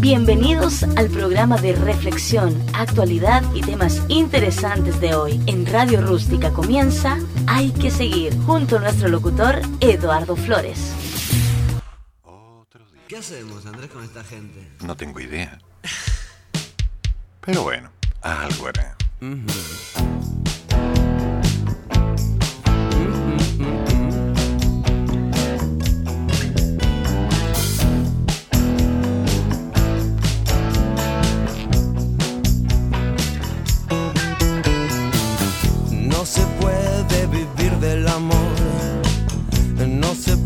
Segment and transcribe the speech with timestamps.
[0.00, 5.40] Bienvenidos al programa de reflexión, actualidad y temas interesantes de hoy.
[5.46, 10.94] En Radio Rústica comienza Hay que seguir, junto a nuestro locutor Eduardo Flores.
[13.08, 14.68] ¿Qué hacemos, Andrés, con esta gente?
[14.84, 15.58] No tengo idea.
[17.40, 17.90] Pero bueno,
[18.22, 18.96] algo hará.
[19.20, 19.42] No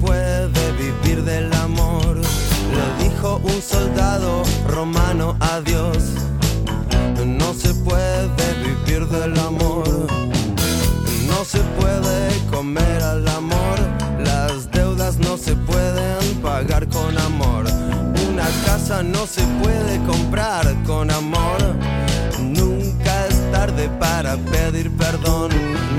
[0.02, 5.98] puede vivir del amor, le dijo un soldado romano a Dios.
[7.24, 9.86] No se puede vivir del amor,
[11.28, 13.78] no se puede comer al amor,
[14.24, 17.64] las deudas no se pueden pagar con amor,
[18.28, 21.58] una casa no se puede comprar con amor.
[22.40, 25.50] Nunca es tarde para pedir perdón.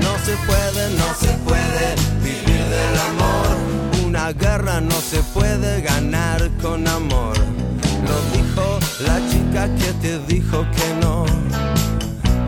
[0.02, 3.93] No se puede, no se puede vivir del amor.
[4.14, 7.36] Una guerra no se puede ganar con amor.
[8.06, 11.26] Lo dijo la chica que te dijo que no.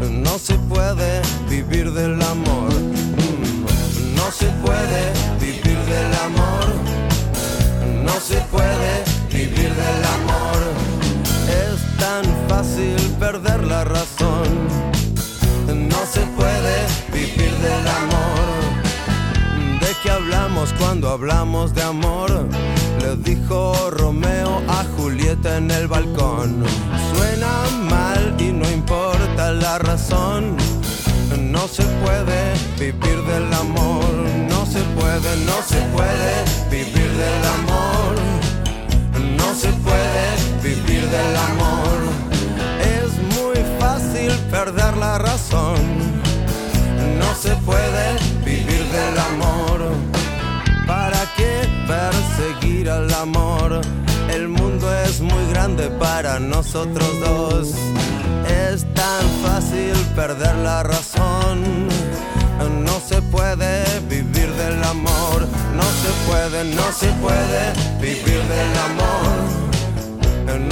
[0.09, 2.73] No se puede vivir del amor.
[2.73, 6.67] Mm, No se puede vivir del amor.
[8.05, 10.59] No se puede vivir del amor.
[11.51, 14.69] Es tan fácil perder la razón.
[15.67, 16.77] No se puede
[17.13, 18.36] vivir del amor.
[20.07, 22.31] ¿De qué hablamos cuando hablamos de amor?
[23.01, 26.63] Le dijo Romeo a Julieta en el balcón.
[27.13, 30.57] Suena mal y no importa la razón.
[31.41, 34.05] No se puede vivir del amor.
[34.49, 36.35] No se puede, no se puede
[36.71, 38.15] vivir del amor.
[39.37, 40.25] No se puede
[40.63, 41.97] vivir del amor.
[42.81, 45.81] Es muy fácil perder la razón.
[47.19, 48.37] No se puede
[48.97, 49.79] del amor.
[50.87, 51.53] ¿Para qué
[51.87, 53.81] perseguir al amor?
[54.31, 57.75] El mundo es muy grande para nosotros dos.
[58.69, 61.89] Es tan fácil perder la razón.
[62.87, 65.39] No se puede vivir del amor.
[65.81, 67.63] No se puede, no se puede
[68.01, 69.37] vivir del amor.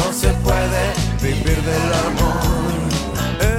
[0.01, 0.83] No se puede
[1.21, 2.43] vivir del amor.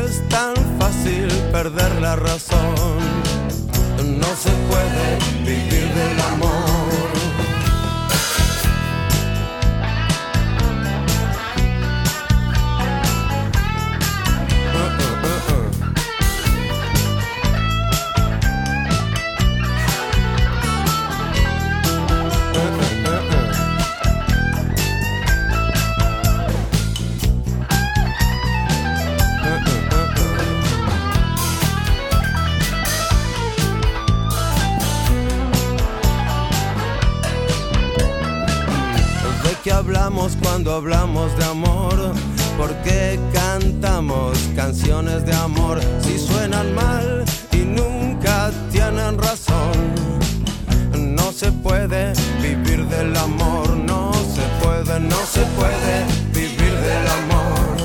[0.06, 3.15] Es tan fácil perder la razón.
[4.28, 6.75] No se puede vivir del amor.
[39.85, 41.96] Hablamos cuando hablamos de amor?
[42.57, 49.75] ¿Por qué cantamos canciones de amor si suenan mal y nunca tienen razón?
[50.97, 57.75] No se puede vivir del amor, no se puede, no se puede vivir del amor.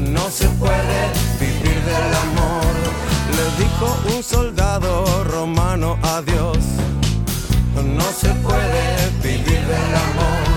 [0.00, 1.00] No se puede
[1.40, 2.74] vivir del amor.
[3.36, 6.58] Le dijo un soldado romano a Dios.
[7.96, 10.49] No se puede vivir del amor.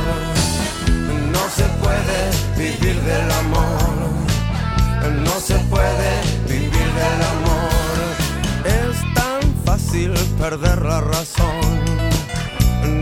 [1.55, 4.09] No se puede vivir del amor.
[5.23, 7.69] No se puede vivir del amor.
[8.65, 11.61] Es tan fácil perder la razón.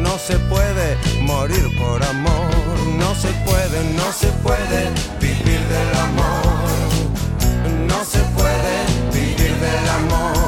[0.03, 2.78] No se puede morir por amor.
[2.97, 4.89] No se puede, no se puede
[5.22, 7.88] vivir del amor.
[7.88, 10.41] No se puede vivir del amor.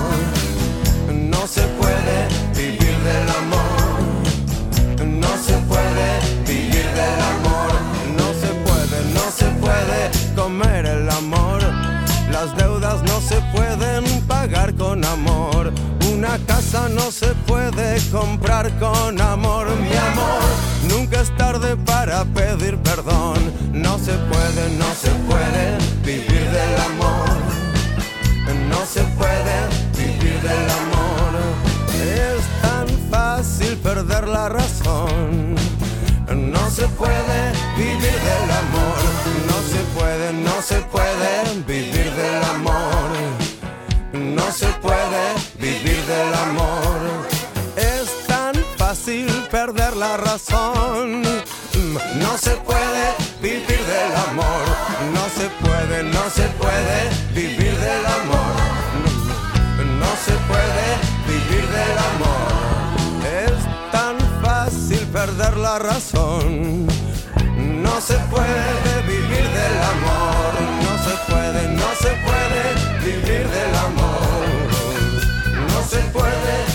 [16.73, 19.67] No se puede comprar con amor.
[19.79, 20.41] Mi amor,
[20.89, 23.35] nunca es tarde para pedir perdón.
[23.71, 27.29] No se puede, no se puede vivir del amor.
[28.69, 29.55] No se puede
[29.95, 31.31] vivir del amor.
[32.01, 35.55] Es tan fácil perder la razón.
[36.35, 38.97] No se puede vivir del amor.
[39.47, 43.13] No se puede, no se puede vivir del amor.
[44.13, 46.62] No se puede vivir del amor.
[49.65, 51.21] Perder la razón.
[52.24, 53.06] No se puede
[53.42, 54.63] vivir del amor.
[55.15, 56.98] No se puede, no se puede
[57.33, 58.56] vivir del amor.
[60.01, 60.86] No, se puede
[61.31, 62.50] vivir del amor.
[63.42, 66.86] Es tan fácil perder la razón.
[67.86, 68.66] No se puede
[69.07, 70.51] vivir del amor.
[70.86, 72.63] No se puede, no se puede
[73.06, 74.44] vivir del amor.
[75.71, 76.72] No se puede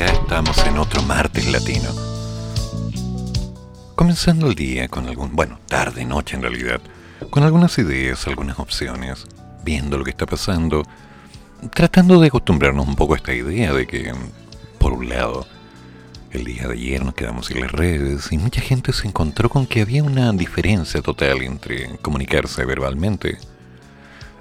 [0.00, 1.90] ya estamos en otro martes latino.
[3.94, 6.80] Comenzando el día con algún, bueno, tarde, noche en realidad,
[7.28, 9.26] con algunas ideas, algunas opciones,
[9.62, 10.84] viendo lo que está pasando,
[11.74, 14.14] tratando de acostumbrarnos un poco a esta idea de que,
[14.78, 15.46] por un lado,
[16.30, 19.66] el día de ayer nos quedamos en las redes y mucha gente se encontró con
[19.66, 23.36] que había una diferencia total entre comunicarse verbalmente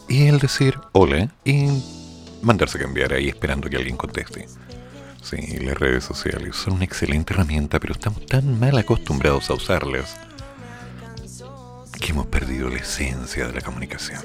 [0.07, 1.67] y el decir hola y
[2.43, 4.47] mandarse a cambiar ahí esperando que alguien conteste.
[5.21, 10.15] Sí, las redes sociales son una excelente herramienta, pero estamos tan mal acostumbrados a usarlas
[11.99, 14.21] que hemos perdido la esencia de la comunicación.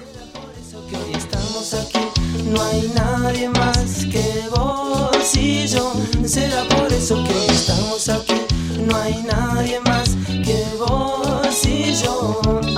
[2.44, 5.93] No hay nadie más que vos y yo.
[6.25, 8.41] Será por eso que estamos aquí.
[8.87, 12.74] No hay nadie más que vos y yo.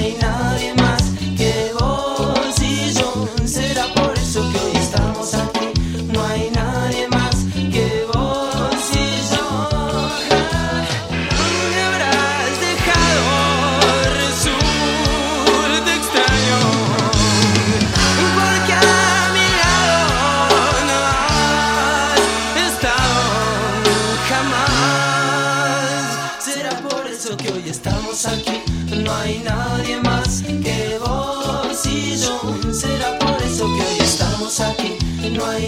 [0.00, 0.79] No hay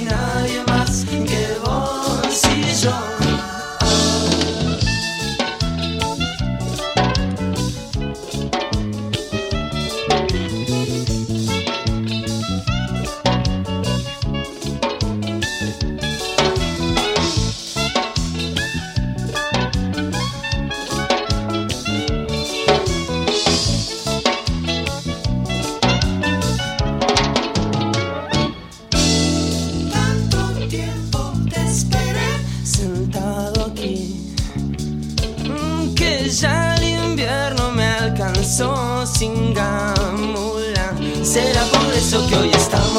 [0.00, 0.71] No hay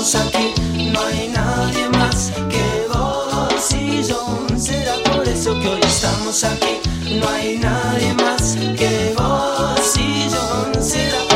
[0.04, 0.54] aquí.
[0.92, 4.38] No hay nadie más que vos y yo.
[4.58, 6.82] Será por eso que hoy estamos aquí.
[7.10, 10.82] No hay nadie más que vos y yo.
[10.82, 11.33] Será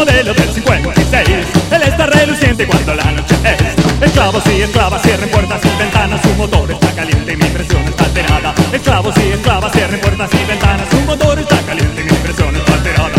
[0.00, 1.28] modelo del 56.
[1.72, 4.08] Él está reluciente cuando la noche es.
[4.08, 6.22] Esclavos y esclavas cierren puertas y ventanas.
[6.22, 8.54] Su motor está caliente y mi presión está alterada.
[8.72, 10.88] Esclavos y esclavas cierren puertas y ventanas.
[10.90, 13.10] Su motor está caliente y mi presión está alterada.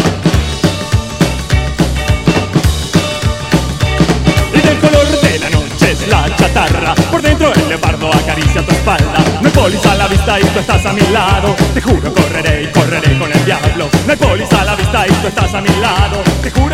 [4.54, 6.96] Y del color de la noche es la chatarra.
[7.12, 9.24] Por dentro el leopardo acaricia tu espalda.
[9.40, 11.56] No hay polis a la vista y tú estás a mi lado.
[11.76, 13.88] Te juro, correré y correré con el diablo.
[14.08, 16.24] No hay polis a la vista y tú estás a mi lado.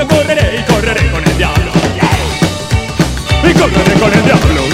[0.06, 1.72] Correré, correré con el diablo.
[3.44, 4.67] Y correré con el diablo.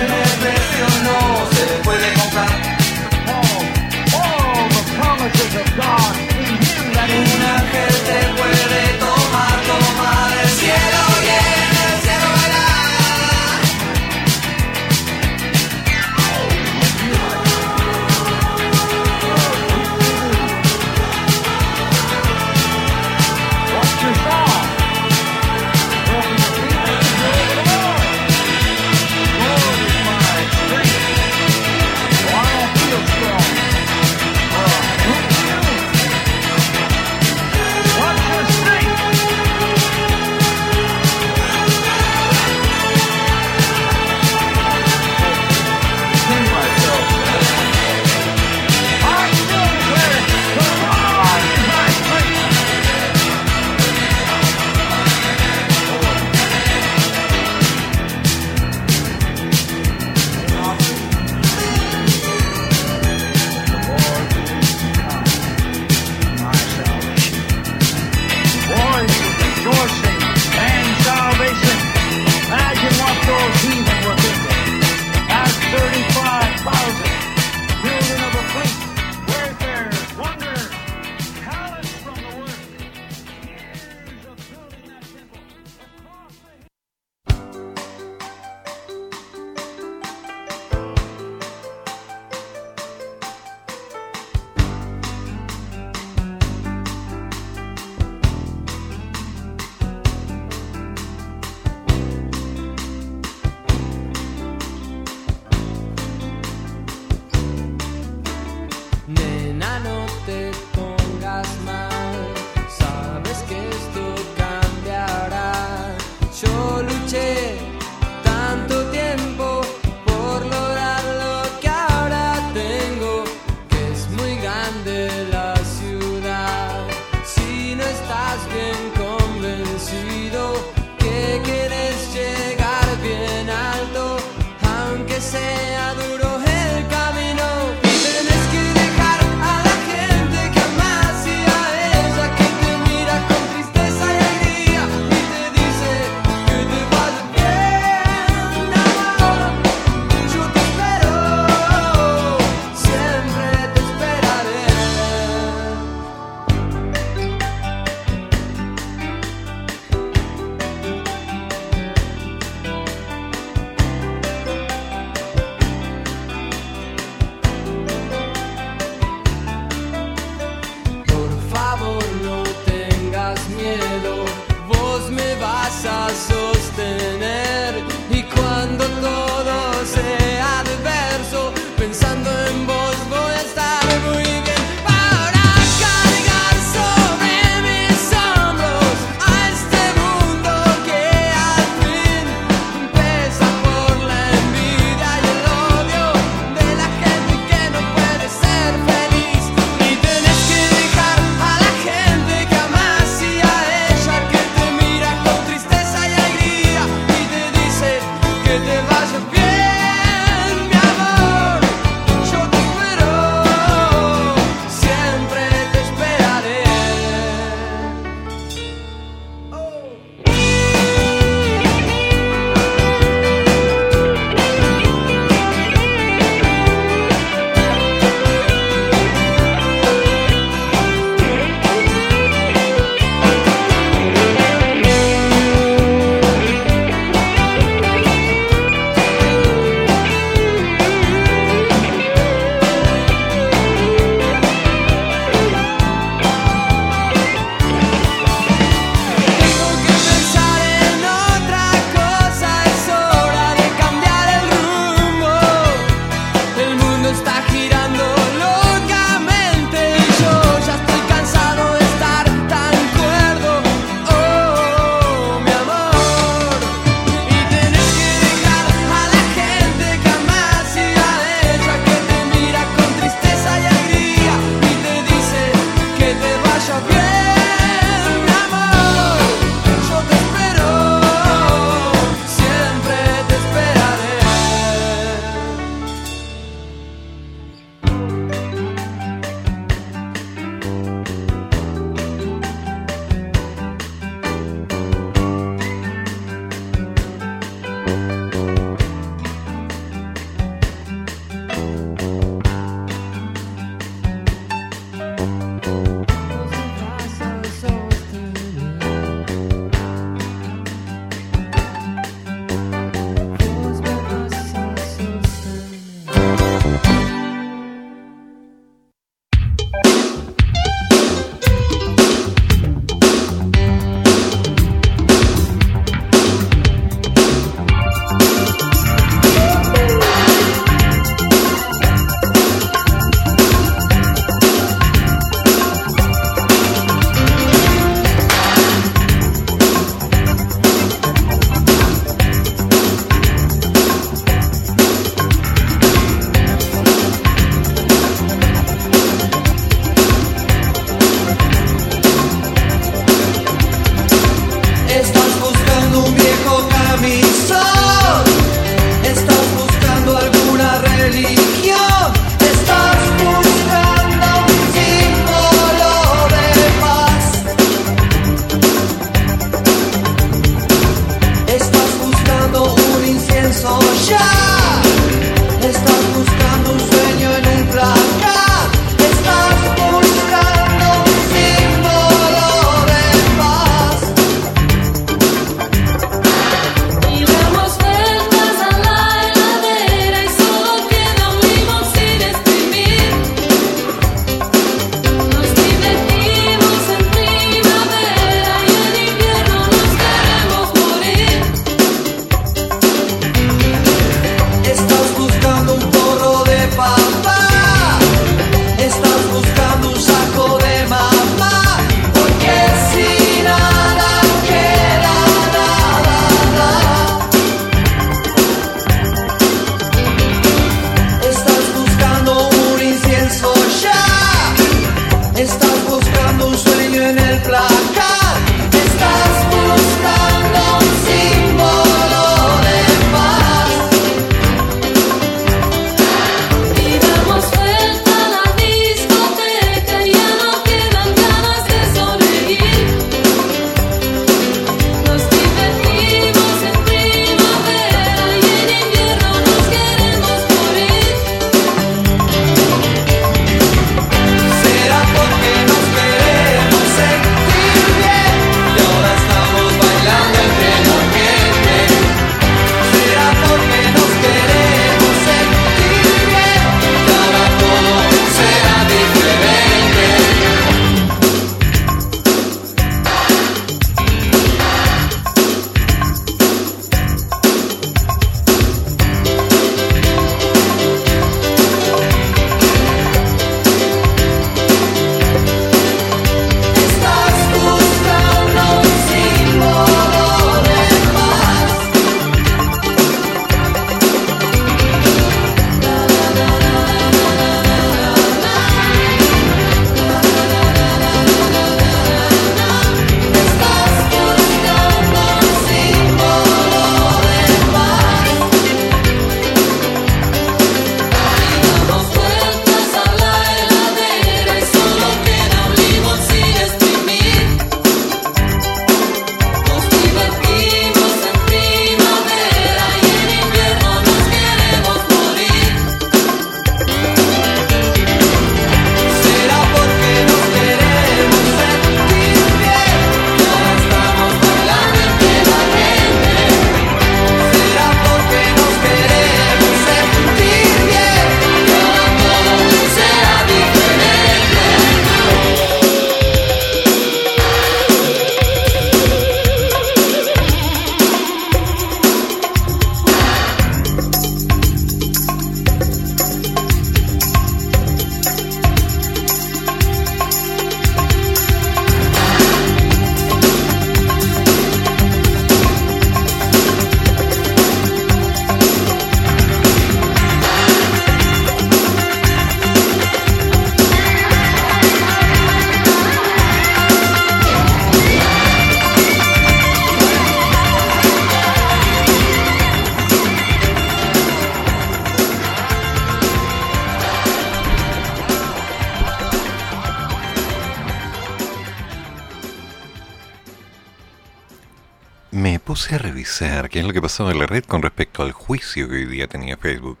[596.68, 599.26] Qué es lo que pasó en la red con respecto al juicio que hoy día
[599.28, 600.00] tenía Facebook.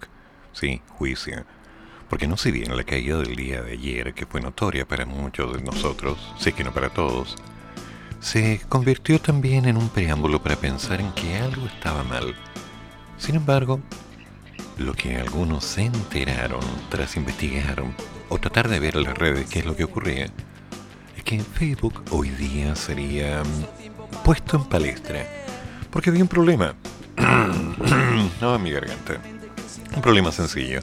[0.52, 1.46] Sí, juicio.
[2.10, 5.56] Porque no si bien la caída del día de ayer, que fue notoria para muchos
[5.56, 7.36] de nosotros, sé que no para todos,
[8.20, 12.34] se convirtió también en un preámbulo para pensar en que algo estaba mal.
[13.16, 13.80] Sin embargo,
[14.76, 17.82] lo que algunos se enteraron tras investigar
[18.28, 20.26] o tratar de ver en las redes qué es lo que ocurría,
[21.16, 23.42] es que Facebook hoy día sería
[24.24, 25.26] puesto en palestra
[25.92, 26.74] porque había un problema.
[28.40, 29.20] no, mi garganta.
[29.94, 30.80] Un problema sencillo.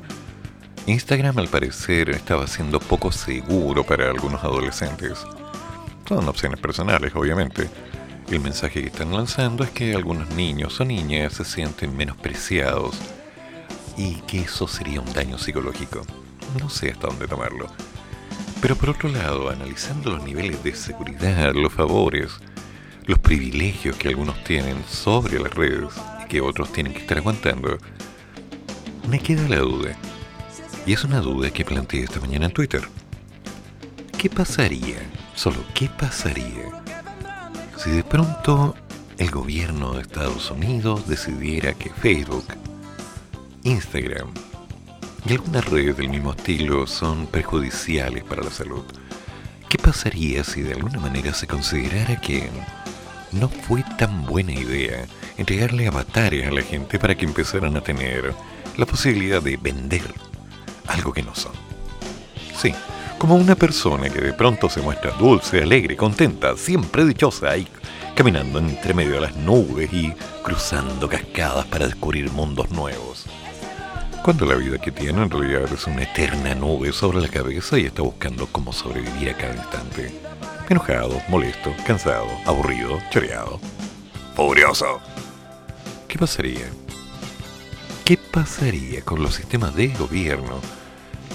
[0.86, 5.20] Instagram al parecer estaba siendo poco seguro para algunos adolescentes.
[6.08, 7.70] Son opciones personales, obviamente.
[8.30, 12.96] El mensaje que están lanzando es que algunos niños o niñas se sienten menospreciados
[13.98, 16.04] y que eso sería un daño psicológico.
[16.60, 17.68] No sé hasta dónde tomarlo.
[18.62, 22.32] Pero por otro lado, analizando los niveles de seguridad, los favores,
[23.06, 27.78] los privilegios que algunos tienen sobre las redes y que otros tienen que estar aguantando,
[29.10, 29.98] me queda la duda.
[30.86, 32.82] Y es una duda que planteé esta mañana en Twitter.
[34.18, 34.98] ¿Qué pasaría,
[35.36, 36.70] solo qué pasaría,
[37.78, 38.76] si de pronto
[39.18, 42.46] el gobierno de Estados Unidos decidiera que Facebook
[43.64, 44.30] Instagram
[45.26, 48.84] y algunas redes del mismo estilo son perjudiciales para la salud.
[49.68, 52.50] ¿Qué pasaría si de alguna manera se considerara que
[53.32, 55.06] no fue tan buena idea
[55.38, 58.34] entregarle avatares a la gente para que empezaran a tener
[58.78, 60.14] la posibilidad de vender
[60.88, 61.54] algo que no son?
[62.60, 62.74] Sí,
[63.18, 67.68] como una persona que de pronto se muestra dulce, alegre, contenta, siempre dichosa y
[68.16, 70.14] caminando entre medio de las nubes y
[70.44, 73.26] cruzando cascadas para descubrir mundos nuevos.
[74.24, 77.86] Cuando la vida que tiene en realidad es una eterna nube sobre la cabeza y
[77.86, 80.29] está buscando cómo sobrevivir a cada instante.
[80.70, 83.60] Enojado, molesto, cansado, aburrido, choreado,
[84.36, 85.00] furioso.
[86.08, 86.68] ¿Qué pasaría?
[88.06, 90.62] ¿Qué pasaría con los sistemas de gobierno?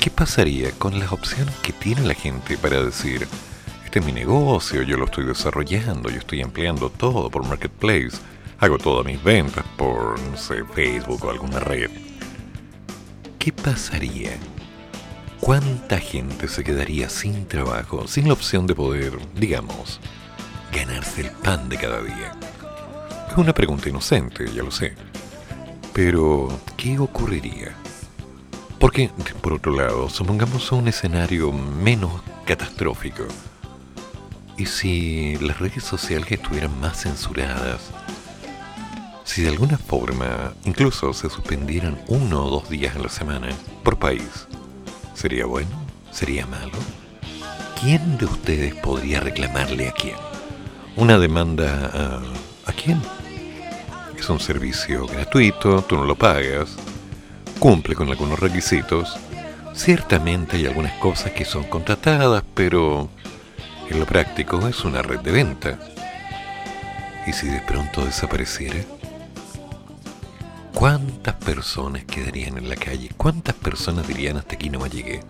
[0.00, 3.26] ¿Qué pasaría con las opciones que tiene la gente para decir,
[3.84, 8.18] este es mi negocio, yo lo estoy desarrollando, yo estoy empleando todo por Marketplace,
[8.60, 10.16] hago todas mis ventas por,
[10.74, 11.90] Facebook o alguna red?
[13.44, 14.38] ¿qué pasaría?
[15.44, 20.00] ¿Cuánta gente se quedaría sin trabajo, sin la opción de poder, digamos,
[20.72, 22.34] ganarse el pan de cada día?
[23.30, 24.94] Es una pregunta inocente, ya lo sé.
[25.92, 27.74] Pero, ¿qué ocurriría?
[28.78, 29.10] Porque,
[29.42, 33.24] por otro lado, supongamos un escenario menos catastrófico.
[34.56, 37.90] ¿Y si las redes sociales estuvieran más censuradas?
[39.24, 43.48] Si de alguna forma incluso se suspendieran uno o dos días a la semana
[43.82, 44.46] por país,
[45.14, 45.70] ¿sería bueno?
[46.10, 46.78] ¿Sería malo?
[47.80, 50.16] ¿Quién de ustedes podría reclamarle a quién?
[50.96, 52.22] ¿Una demanda
[52.66, 53.00] a, quién?
[54.18, 56.76] Es un servicio gratuito, tú no lo pagas,
[57.58, 59.16] cumple con algunos requisitos.
[59.74, 63.08] Ciertamente hay algunas cosas que son contratadas, pero
[63.90, 65.78] en lo práctico es una red de venta.
[67.26, 68.76] ¿Y si de pronto desapareciera?
[70.74, 73.08] ¿Cuántas personas quedarían en la calle?
[73.16, 75.20] ¿Cuántas personas dirían hasta aquí no me llegué?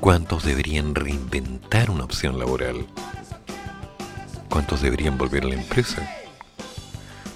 [0.00, 2.86] ¿Cuántos deberían reinventar una opción laboral?
[4.48, 6.10] ¿Cuántos deberían volver a la empresa?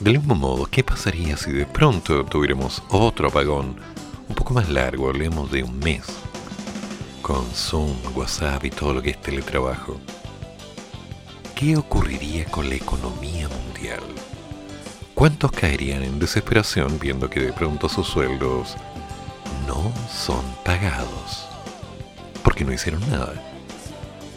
[0.00, 3.76] Del mismo modo, ¿qué pasaría si de pronto tuviéramos otro apagón
[4.28, 6.02] un poco más largo, hablemos de un mes,
[7.20, 10.00] con Zoom, WhatsApp y todo lo que es teletrabajo?
[11.54, 14.02] ¿Qué ocurriría con la economía mundial?
[15.16, 18.76] ¿Cuántos caerían en desesperación viendo que de pronto sus sueldos
[19.66, 21.48] no son pagados?
[22.44, 23.32] Porque no hicieron nada.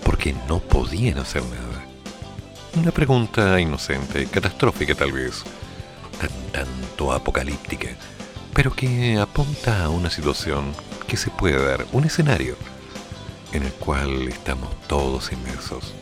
[0.06, 1.84] Porque no podían hacer nada.
[2.82, 5.44] Una pregunta inocente, catastrófica tal vez,
[6.18, 7.90] tan tanto apocalíptica,
[8.54, 10.74] pero que apunta a una situación
[11.10, 12.56] que se puede dar, un escenario
[13.52, 15.94] en el cual estamos todos inmersos.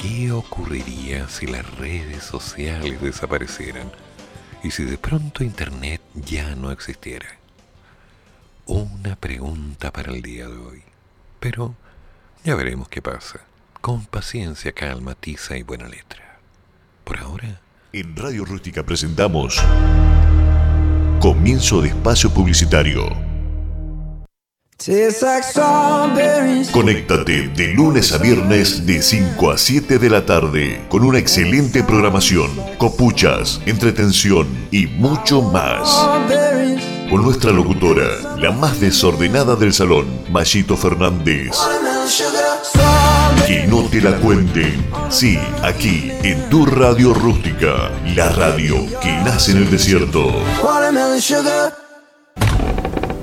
[0.00, 3.90] ¿Qué ocurriría si las redes sociales desaparecieran
[4.62, 7.26] y si de pronto Internet ya no existiera?
[8.66, 10.82] Una pregunta para el día de hoy.
[11.40, 11.74] Pero
[12.44, 13.40] ya veremos qué pasa.
[13.80, 16.38] Con paciencia, calma, tiza y buena letra.
[17.02, 17.60] Por ahora...
[17.92, 19.60] En Radio Rústica presentamos
[21.20, 23.27] Comienzo de Espacio Publicitario.
[26.72, 31.82] Conéctate de lunes a viernes de 5 a 7 de la tarde con una excelente
[31.82, 36.06] programación, copuchas, entretención y mucho más.
[37.10, 41.56] Con nuestra locutora, la más desordenada del salón, Mayito Fernández.
[43.48, 44.86] Que no te la cuenten.
[45.10, 50.40] Sí, aquí, en tu radio rústica, la radio que nace en el desierto.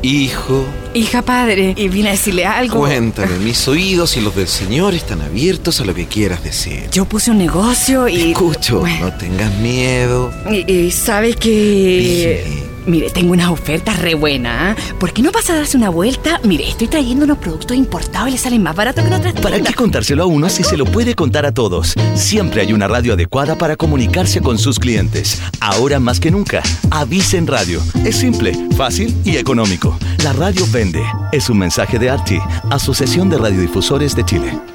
[0.05, 0.63] Hijo.
[0.93, 2.77] Hija padre, y vine a decirle algo.
[2.77, 6.87] Cuéntame, mis oídos y los del Señor están abiertos a lo que quieras decir.
[6.91, 8.31] Yo puse un negocio y.
[8.31, 10.31] Escucho, no tengas miedo.
[10.51, 12.74] Y, y sabes que.
[12.87, 14.71] Mire, tengo una oferta re buena.
[14.71, 14.75] ¿ah?
[14.99, 16.39] ¿Por qué no vas a darse una vuelta?
[16.43, 19.59] Mire, estoy trayendo unos productos importados y le salen más baratos que en otras ¿Para
[19.59, 21.95] qué contárselo a uno si se lo puede contar a todos?
[22.15, 25.41] Siempre hay una radio adecuada para comunicarse con sus clientes.
[25.59, 27.81] Ahora más que nunca, avisen radio.
[28.03, 29.97] Es simple, fácil y económico.
[30.23, 31.03] La radio vende.
[31.31, 34.74] Es un mensaje de ARTI, Asociación de Radiodifusores de Chile.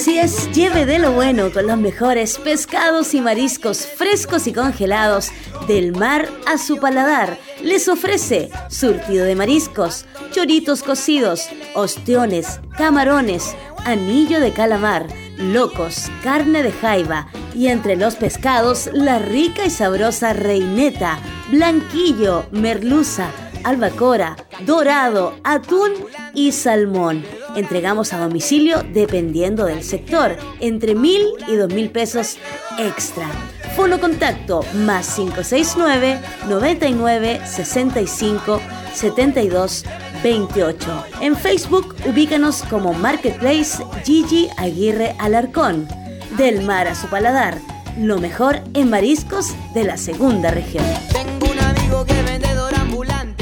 [0.00, 5.28] Así es, lleve de lo bueno con los mejores pescados y mariscos frescos y congelados
[5.68, 7.36] del mar a su paladar.
[7.62, 16.72] Les ofrece surtido de mariscos, choritos cocidos, ostiones, camarones, anillo de calamar, locos, carne de
[16.72, 21.18] jaiba y entre los pescados la rica y sabrosa reineta,
[21.50, 23.28] blanquillo, merluza,
[23.64, 25.92] albacora, dorado, atún
[26.34, 27.24] y salmón.
[27.56, 32.38] Entregamos a domicilio dependiendo del sector, entre mil y dos mil pesos
[32.78, 33.28] extra.
[33.76, 38.60] Fono contacto más 569 99 65
[38.92, 39.84] 72
[40.22, 41.04] 28.
[41.20, 45.88] En Facebook ubícanos como Marketplace Gigi Aguirre Alarcón.
[46.36, 47.58] Del mar a su paladar,
[47.98, 50.84] lo mejor en mariscos de la segunda región.
[51.12, 53.39] Tengo un amigo que vendedor ambulante.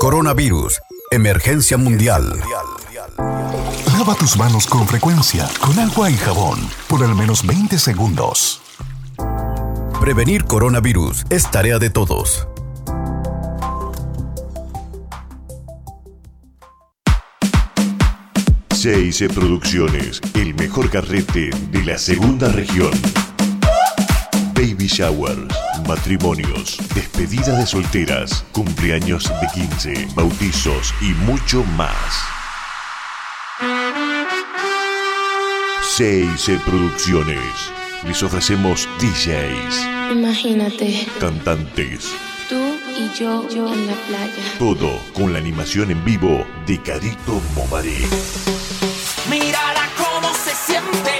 [0.00, 0.78] Coronavirus.
[1.10, 2.22] Emergencia mundial.
[3.96, 6.58] Lava tus manos con frecuencia, con agua y jabón,
[6.88, 8.60] por al menos 20 segundos.
[10.00, 12.46] Prevenir coronavirus es tarea de todos.
[18.74, 22.90] CIC Producciones, el mejor carrete de la segunda región.
[24.66, 25.54] Baby showers,
[25.86, 31.94] matrimonios, despedida de solteras, cumpleaños de 15, bautizos y mucho más.
[35.96, 37.38] CIC Producciones.
[38.08, 42.10] Les ofrecemos DJs, Imagínate, cantantes,
[42.48, 42.56] tú
[42.98, 44.32] y yo, yo en la playa.
[44.58, 47.98] todo con la animación en vivo de Carito Momaré.
[49.30, 51.15] Mírala cómo se siente.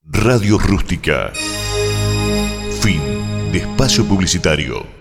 [0.05, 1.33] Radio Rústica.
[2.81, 3.03] Fin
[3.51, 5.00] de espacio publicitario.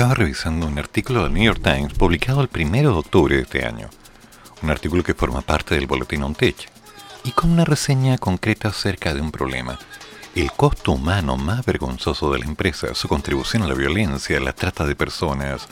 [0.00, 3.66] Estaba revisando un artículo del New York Times publicado el 1 de octubre de este
[3.66, 3.90] año.
[4.62, 6.56] Un artículo que forma parte del Boletín On Tech
[7.22, 9.78] y con una reseña concreta acerca de un problema.
[10.34, 14.86] El costo humano más vergonzoso de la empresa, su contribución a la violencia, la trata
[14.86, 15.68] de personas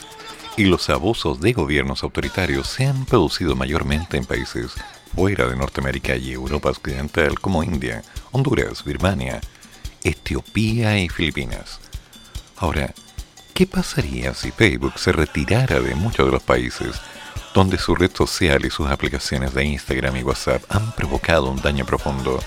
[0.58, 4.72] y los abusos de gobiernos autoritarios se han producido mayormente en países
[5.16, 8.02] fuera de Norteamérica y Europa Occidental como India,
[8.32, 9.40] Honduras, Birmania,
[10.04, 11.80] Etiopía y Filipinas.
[12.58, 12.92] Ahora,
[13.58, 16.94] ¿qué pasaría si Facebook se retirara de muchos de los países
[17.54, 21.84] donde su red social y sus aplicaciones de Instagram y WhatsApp han provocado un daño
[21.84, 22.38] profundo,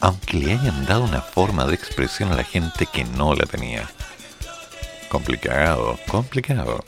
[0.00, 3.86] aunque le hayan dado una forma de expresión a la gente que no la tenía?
[5.10, 6.82] Complicado, complicado.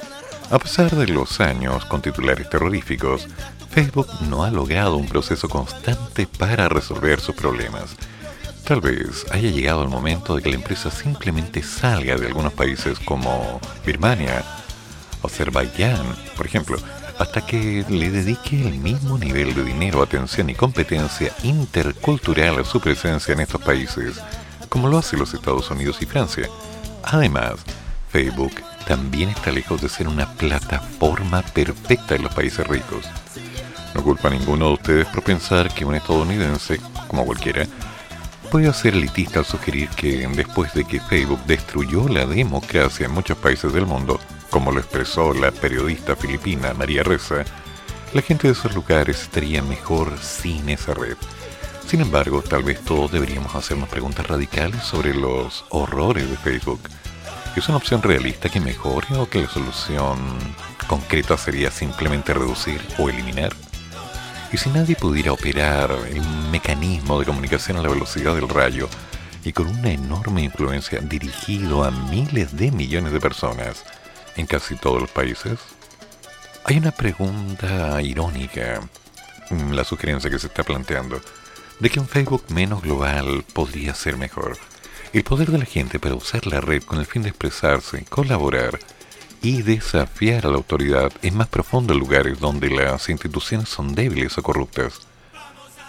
[0.51, 3.29] A pesar de los años con titulares terroríficos,
[3.69, 7.99] Facebook no ha logrado un proceso constante para resolver sus problemas.
[8.69, 12.99] Tal vez haya llegado el momento de que la empresa simplemente salga de algunos países
[12.99, 14.45] como Birmania,
[15.23, 16.05] Azerbaiyán,
[16.37, 16.77] por ejemplo,
[17.19, 22.79] hasta que le dedique el mismo nivel de dinero, atención y competencia intercultural a su
[22.79, 24.21] presencia en estos países,
[24.69, 26.47] como lo hacen los Estados Unidos y Francia.
[27.05, 27.55] Además,
[28.13, 28.53] Facebook
[28.87, 33.07] también está lejos de ser una plataforma perfecta en los países ricos.
[33.95, 37.67] No culpa a ninguno de ustedes por pensar que un estadounidense, como cualquiera,
[38.51, 43.37] puede ser elitista al sugerir que después de que Facebook destruyó la democracia en muchos
[43.37, 44.19] países del mundo,
[44.51, 47.45] como lo expresó la periodista filipina María Reza,
[48.15, 51.17] la gente de esos lugares estaría mejor sin esa red.
[51.87, 56.81] Sin embargo, tal vez todos deberíamos hacernos preguntas radicales sobre los horrores de Facebook.
[57.57, 60.19] ¿Es una opción realista que mejore o que la solución
[60.87, 63.53] concreta sería simplemente reducir o eliminar?
[64.51, 68.89] Y si nadie pudiera operar el mecanismo de comunicación a la velocidad del rayo
[69.45, 73.85] y con una enorme influencia dirigido a miles de millones de personas
[74.37, 75.59] en casi todos los países,
[76.65, 78.81] hay una pregunta irónica,
[79.51, 81.21] mm, la sugerencia que se está planteando,
[81.79, 84.57] de que un Facebook menos global podría ser mejor.
[85.13, 88.79] El poder de la gente para usar la red con el fin de expresarse, colaborar,
[89.43, 94.37] y desafiar a la autoridad es más profundo en lugares donde las instituciones son débiles
[94.39, 95.01] o corruptas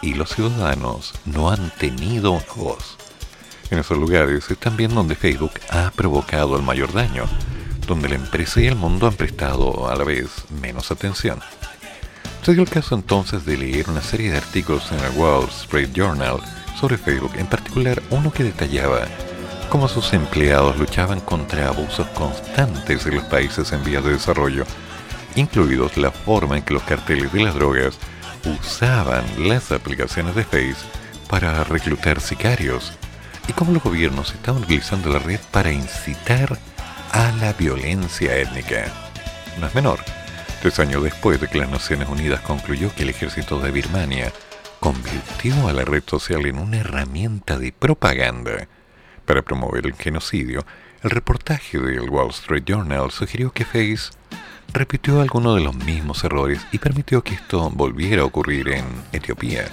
[0.01, 2.97] y los ciudadanos no han tenido voz.
[3.69, 7.25] En esos lugares es también donde Facebook ha provocado el mayor daño,
[7.85, 10.29] donde la empresa y el mundo han prestado a la vez
[10.61, 11.39] menos atención.
[12.43, 15.89] Se dio el caso entonces de leer una serie de artículos en el Wall Street
[15.93, 16.39] Journal
[16.79, 19.07] sobre Facebook, en particular uno que detallaba
[19.69, 24.65] cómo sus empleados luchaban contra abusos constantes en los países en vías de desarrollo,
[25.35, 27.97] incluidos la forma en que los carteles de las drogas
[28.45, 30.77] usaban las aplicaciones de Face
[31.29, 32.93] para reclutar sicarios
[33.47, 36.57] y cómo los gobiernos estaban utilizando la red para incitar
[37.11, 38.85] a la violencia étnica.
[39.59, 39.99] No es menor.
[40.61, 44.33] Tres años después de que las Naciones Unidas concluyó que el ejército de Birmania
[44.79, 48.67] convirtió a la red social en una herramienta de propaganda
[49.29, 50.65] para promover el genocidio,
[51.03, 54.09] el reportaje del Wall Street Journal sugirió que Face
[54.73, 59.67] repitió algunos de los mismos errores y permitió que esto volviera a ocurrir en Etiopía.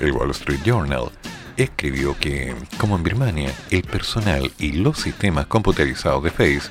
[0.00, 1.12] El Wall Street Journal
[1.56, 6.68] escribió que, como en Birmania, el personal y los sistemas computarizados de Face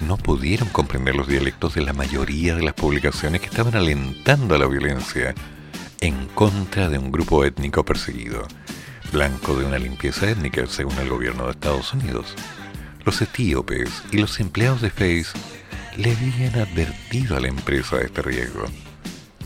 [0.00, 4.58] no pudieron comprender los dialectos de la mayoría de las publicaciones que estaban alentando a
[4.58, 5.34] la violencia
[6.00, 8.48] en contra de un grupo étnico perseguido
[9.14, 12.34] blanco de una limpieza étnica, según el gobierno de Estados Unidos.
[13.04, 15.38] Los etíopes y los empleados de Face
[15.96, 18.64] le habían advertido a la empresa de este riesgo.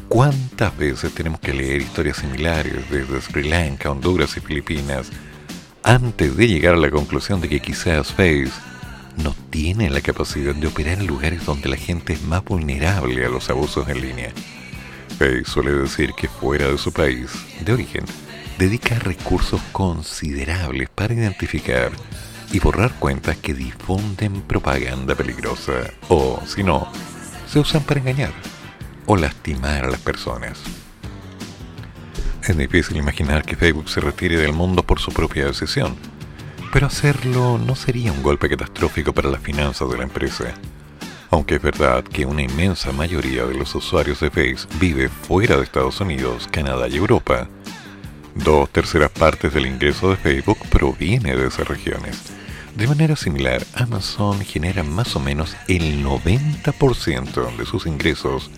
[0.09, 5.11] ¿Cuántas veces tenemos que leer historias similares desde Sri Lanka, Honduras y Filipinas
[5.83, 8.51] antes de llegar a la conclusión de que quizás Face
[9.23, 13.29] no tiene la capacidad de operar en lugares donde la gente es más vulnerable a
[13.29, 14.33] los abusos en línea?
[15.19, 18.05] Face suele decir que fuera de su país de origen,
[18.59, 21.93] dedica recursos considerables para identificar
[22.53, 26.91] y borrar cuentas que difunden propaganda peligrosa o, si no,
[27.47, 28.33] se usan para engañar
[29.07, 30.59] o lastimar a las personas.
[32.43, 35.97] Es difícil imaginar que Facebook se retire del mundo por su propia decisión,
[36.73, 40.55] pero hacerlo no sería un golpe catastrófico para las finanzas de la empresa.
[41.31, 45.65] Aunque es verdad que una inmensa mayoría de los usuarios de Facebook vive fuera de
[45.65, 47.49] Estados Unidos, Canadá y Europa,
[48.45, 52.23] Dos terceras partes del ingreso de Facebook proviene de esas regiones.
[52.77, 58.51] De manera similar, Amazon genera más o menos el 90% de sus ingresos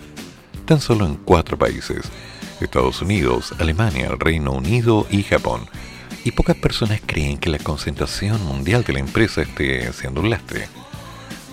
[0.65, 2.03] tan solo en cuatro países,
[2.61, 5.67] Estados Unidos, Alemania, Reino Unido y Japón.
[6.23, 10.67] Y pocas personas creen que la concentración mundial de la empresa esté siendo un lastre.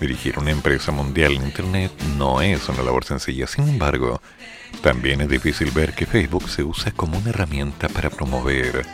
[0.00, 4.20] Dirigir una empresa mundial en Internet no es una labor sencilla, sin embargo,
[4.82, 8.86] también es difícil ver que Facebook se usa como una herramienta para promover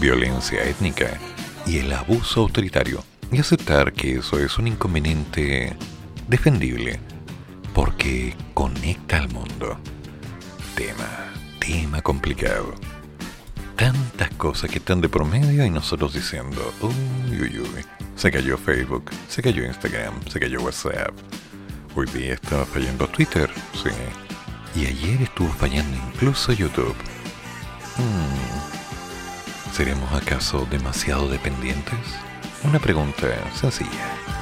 [0.00, 1.18] violencia étnica
[1.66, 5.76] y el abuso autoritario y aceptar que eso es un inconveniente
[6.26, 6.98] defendible
[7.74, 9.78] porque conecta al mundo.
[10.74, 12.74] Tema, tema complicado.
[13.76, 17.84] Tantas cosas que están de promedio y nosotros diciendo, uy, uy, uy,
[18.16, 21.14] se cayó Facebook, se cayó Instagram, se cayó WhatsApp.
[21.94, 23.90] Hoy día estaba fallando Twitter, sí.
[24.74, 26.94] Y ayer estuvo fallando incluso YouTube.
[27.96, 29.72] Hmm.
[29.72, 31.98] ¿Seremos acaso demasiado dependientes?
[32.64, 34.39] Una pregunta sencilla.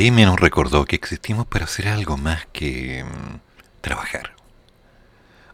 [0.00, 3.36] Pandemia nos recordó que existimos para hacer algo más que mm,
[3.82, 4.34] trabajar.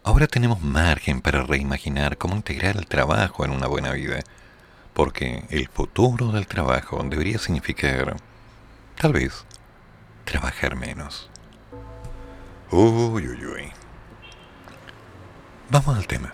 [0.04, 4.20] Ahora tenemos margen para reimaginar cómo integrar el trabajo en una buena vida,
[4.94, 8.18] porque el futuro del trabajo debería significar,
[8.94, 9.44] tal vez,
[10.24, 11.28] trabajar menos.
[12.70, 13.72] Uy, uy, uy.
[15.70, 16.32] Vamos al tema.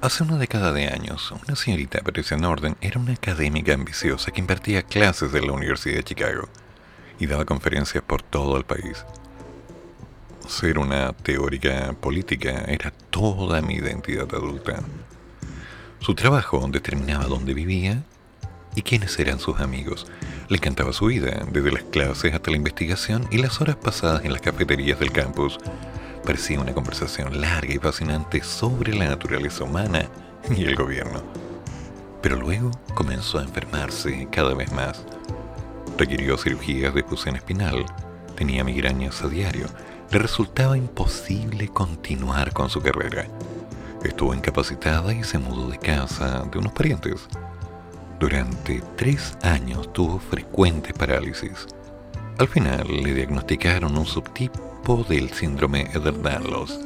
[0.00, 4.82] Hace una década de años, una señorita Patricia Norden era una académica ambiciosa que impartía
[4.82, 6.48] clases en la Universidad de Chicago
[7.18, 9.04] y daba conferencias por todo el país.
[10.48, 14.80] Ser una teórica política era toda mi identidad adulta.
[16.00, 18.02] Su trabajo determinaba dónde vivía
[18.74, 20.06] y quiénes eran sus amigos.
[20.48, 24.32] Le encantaba su vida, desde las clases hasta la investigación y las horas pasadas en
[24.32, 25.58] las cafeterías del campus.
[26.24, 30.08] Parecía una conversación larga y fascinante sobre la naturaleza humana
[30.54, 31.22] y el gobierno.
[32.20, 35.04] Pero luego comenzó a enfermarse cada vez más.
[35.96, 37.84] Requirió cirugías de fusión espinal,
[38.36, 39.66] tenía migrañas a diario,
[40.10, 43.26] le resultaba imposible continuar con su carrera.
[44.02, 47.28] Estuvo incapacitada y se mudó de casa de unos parientes.
[48.18, 51.66] Durante tres años tuvo frecuentes parálisis.
[52.38, 56.78] Al final le diagnosticaron un subtipo del síndrome Ehlers-Danlos,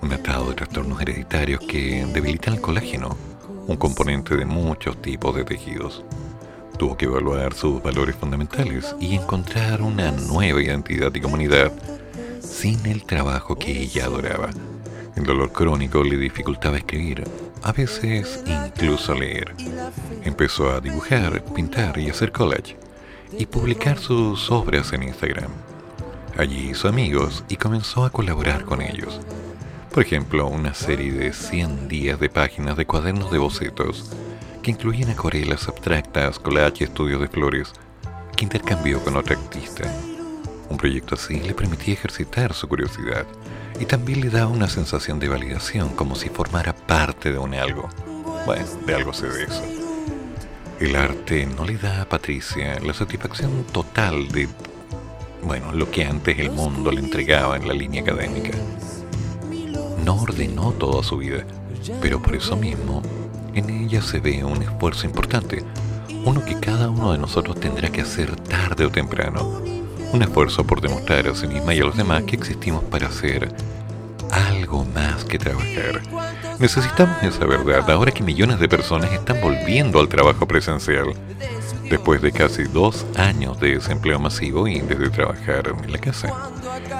[0.00, 3.16] un atado de trastornos hereditarios que debilitan el colágeno,
[3.66, 6.02] un componente de muchos tipos de tejidos.
[6.78, 11.72] Tuvo que evaluar sus valores fundamentales y encontrar una nueva identidad y comunidad
[12.40, 14.50] sin el trabajo que ella adoraba.
[15.16, 17.24] El dolor crónico le dificultaba escribir,
[17.64, 19.56] a veces incluso leer.
[20.22, 22.76] Empezó a dibujar, pintar y hacer collage
[23.36, 25.50] y publicar sus obras en Instagram.
[26.36, 29.20] Allí hizo amigos y comenzó a colaborar con ellos.
[29.92, 34.12] Por ejemplo, una serie de 100 días de páginas de cuadernos de bocetos
[34.62, 37.72] que incluían acuarelas abstractas, collage y estudios de flores
[38.36, 39.84] que intercambió con otra artista.
[40.70, 43.26] Un proyecto así le permitía ejercitar su curiosidad
[43.80, 47.88] y también le daba una sensación de validación como si formara parte de un algo.
[48.46, 49.62] Bueno, de algo sé de eso.
[50.80, 54.48] El arte no le da a Patricia la satisfacción total de,
[55.42, 58.56] bueno, lo que antes el mundo le entregaba en la línea académica.
[60.04, 61.44] No ordenó toda su vida,
[62.00, 63.02] pero por eso mismo
[63.54, 65.64] En ella se ve un esfuerzo importante,
[66.24, 69.60] uno que cada uno de nosotros tendrá que hacer tarde o temprano.
[70.12, 73.54] Un esfuerzo por demostrar a sí misma y a los demás que existimos para hacer
[74.30, 76.02] algo más que trabajar.
[76.58, 81.14] Necesitamos esa verdad ahora que millones de personas están volviendo al trabajo presencial.
[81.88, 86.50] Después de casi dos años de desempleo masivo y desde trabajar en la casa.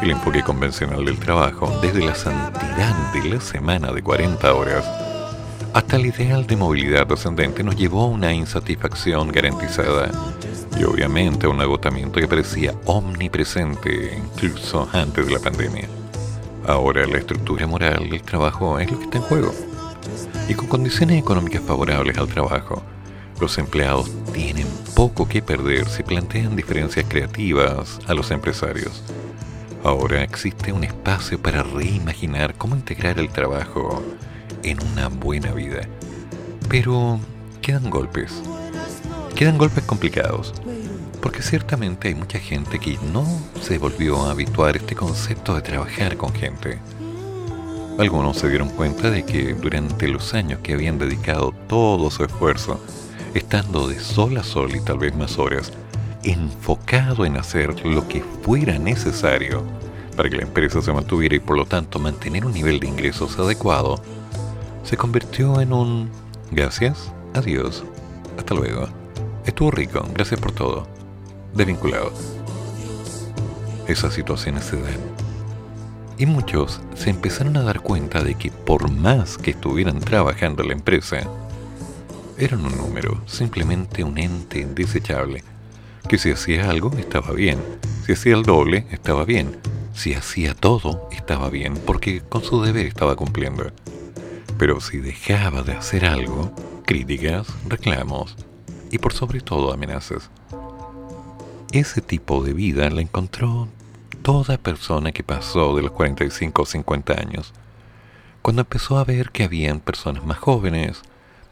[0.00, 5.07] El enfoque convencional del trabajo, desde la santidad de la semana de 40 horas,
[5.74, 10.10] hasta el ideal de movilidad ascendente nos llevó a una insatisfacción garantizada
[10.78, 15.88] y obviamente a un agotamiento que parecía omnipresente incluso antes de la pandemia.
[16.66, 19.54] Ahora la estructura moral del trabajo es lo que está en juego.
[20.48, 22.82] Y con condiciones económicas favorables al trabajo,
[23.40, 29.02] los empleados tienen poco que perder si plantean diferencias creativas a los empresarios.
[29.84, 34.02] Ahora existe un espacio para reimaginar cómo integrar el trabajo
[34.62, 35.82] en una buena vida.
[36.68, 37.18] Pero
[37.62, 38.42] quedan golpes.
[39.34, 40.54] Quedan golpes complicados.
[41.20, 43.26] Porque ciertamente hay mucha gente que no
[43.60, 46.78] se volvió a habituar este concepto de trabajar con gente.
[47.98, 52.80] Algunos se dieron cuenta de que durante los años que habían dedicado todo su esfuerzo,
[53.34, 55.72] estando de sol a sol y tal vez más horas,
[56.22, 59.64] enfocado en hacer lo que fuera necesario
[60.16, 63.38] para que la empresa se mantuviera y por lo tanto mantener un nivel de ingresos
[63.38, 64.02] adecuado,
[64.88, 66.08] se convirtió en un
[66.50, 67.84] gracias, adiós,
[68.38, 68.88] hasta luego.
[69.44, 70.88] Estuvo rico, gracias por todo.
[71.54, 72.10] Desvinculado.
[73.86, 74.96] Esas situaciones se dan.
[76.16, 80.68] Y muchos se empezaron a dar cuenta de que por más que estuvieran trabajando en
[80.68, 81.18] la empresa,
[82.38, 85.44] eran un número, simplemente un ente desechable,
[86.08, 87.58] que si hacía algo estaba bien,
[88.06, 89.58] si hacía el doble estaba bien,
[89.92, 93.70] si hacía todo estaba bien, porque con su deber estaba cumpliendo.
[94.58, 96.52] Pero si dejaba de hacer algo,
[96.84, 98.36] críticas, reclamos
[98.90, 100.30] y por sobre todo amenazas.
[101.70, 103.68] Ese tipo de vida la encontró
[104.22, 107.52] toda persona que pasó de los 45 o 50 años,
[108.42, 111.02] cuando empezó a ver que habían personas más jóvenes,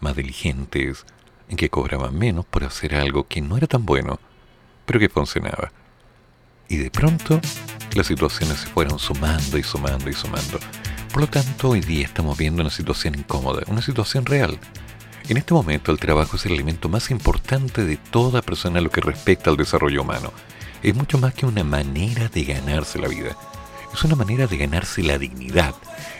[0.00, 1.04] más diligentes,
[1.48, 4.18] en que cobraban menos por hacer algo que no era tan bueno,
[4.84, 5.70] pero que funcionaba.
[6.68, 7.40] Y de pronto
[7.94, 10.58] las situaciones se fueron sumando y sumando y sumando.
[11.12, 14.58] Por lo tanto, hoy día estamos viendo una situación incómoda, una situación real.
[15.28, 19.00] En este momento el trabajo es el elemento más importante de toda persona lo que
[19.00, 20.32] respecta al desarrollo humano.
[20.82, 23.36] Es mucho más que una manera de ganarse la vida.
[23.92, 25.74] Es una manera de ganarse la dignidad,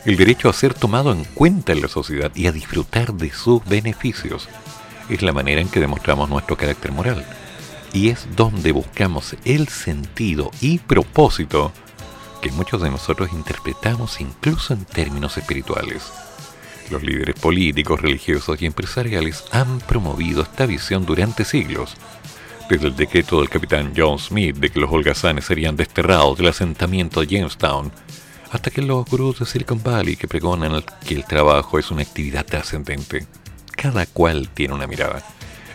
[0.07, 3.65] el derecho a ser tomado en cuenta en la sociedad y a disfrutar de sus
[3.67, 4.49] beneficios.
[5.11, 7.25] Es la manera en que demostramos nuestro carácter moral.
[7.93, 11.73] Y es donde buscamos el sentido y propósito
[12.47, 16.13] que muchos de nosotros interpretamos incluso en términos espirituales.
[16.91, 21.97] Los líderes políticos, religiosos y empresariales han promovido esta visión durante siglos,
[22.71, 27.21] desde el decreto del capitán John Smith de que los holgazanes serían desterrados del asentamiento
[27.21, 27.91] de Jamestown,
[28.53, 32.47] hasta que los gurús de Silicon Valley que pregonan que el trabajo es una actividad
[32.47, 33.27] trascendente.
[33.73, 35.23] Cada cual tiene una mirada.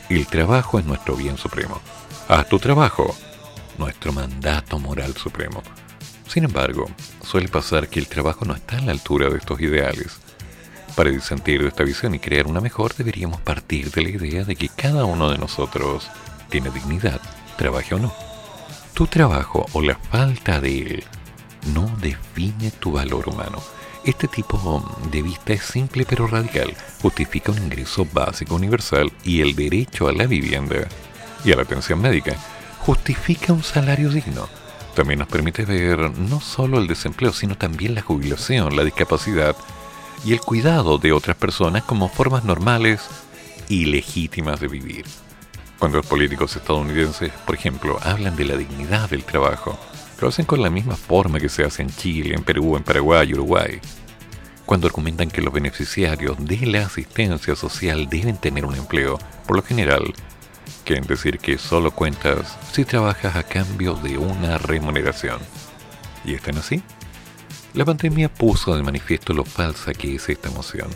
[0.09, 1.81] El trabajo es nuestro bien supremo.
[2.29, 3.13] Haz tu trabajo,
[3.77, 5.61] nuestro mandato moral supremo.
[6.31, 6.89] Sin embargo,
[7.21, 10.17] suele pasar que el trabajo no está a la altura de estos ideales.
[10.95, 14.55] Para disentir de esta visión y crear una mejor, deberíamos partir de la idea de
[14.55, 16.07] que cada uno de nosotros
[16.49, 17.19] tiene dignidad,
[17.57, 18.13] trabaje o no.
[18.93, 21.03] Tu trabajo o la falta de él
[21.73, 23.61] no define tu valor humano.
[24.05, 26.73] Este tipo de vista es simple pero radical.
[27.01, 30.87] Justifica un ingreso básico universal y el derecho a la vivienda
[31.43, 32.37] y a la atención médica.
[32.79, 34.60] Justifica un salario digno
[34.93, 39.55] también nos permite ver no solo el desempleo, sino también la jubilación, la discapacidad
[40.23, 43.01] y el cuidado de otras personas como formas normales
[43.69, 45.05] y legítimas de vivir.
[45.79, 49.79] Cuando los políticos estadounidenses, por ejemplo, hablan de la dignidad del trabajo,
[50.19, 53.29] lo hacen con la misma forma que se hace en Chile, en Perú, en Paraguay
[53.29, 53.79] y Uruguay.
[54.65, 59.17] Cuando argumentan que los beneficiarios de la asistencia social deben tener un empleo,
[59.47, 60.13] por lo general,
[60.83, 65.39] quieren decir que solo cuentas si trabajas a cambio de una remuneración.
[66.25, 66.83] ¿Y están así?
[67.73, 70.89] La pandemia puso de manifiesto lo falsa que es esta emoción.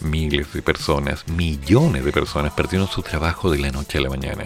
[0.00, 4.44] Miles de personas, millones de personas perdieron su trabajo de la noche a la mañana.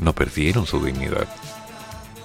[0.00, 1.28] No perdieron su dignidad.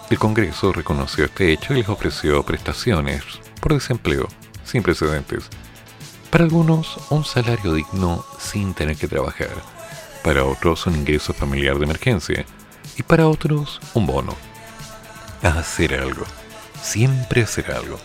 [0.10, 3.24] El Congreso reconoció este hecho y les ofreció prestaciones
[3.60, 4.28] por desempleo
[4.64, 5.50] sin precedentes.
[6.30, 9.75] Para algunos, un salario digno sin tener que trabajar
[10.26, 12.46] para otros un ingreso familiar de emergencia
[12.98, 14.36] y para otros un bono.
[15.44, 16.26] hacer algo,
[16.82, 18.00] siempre hacer algo.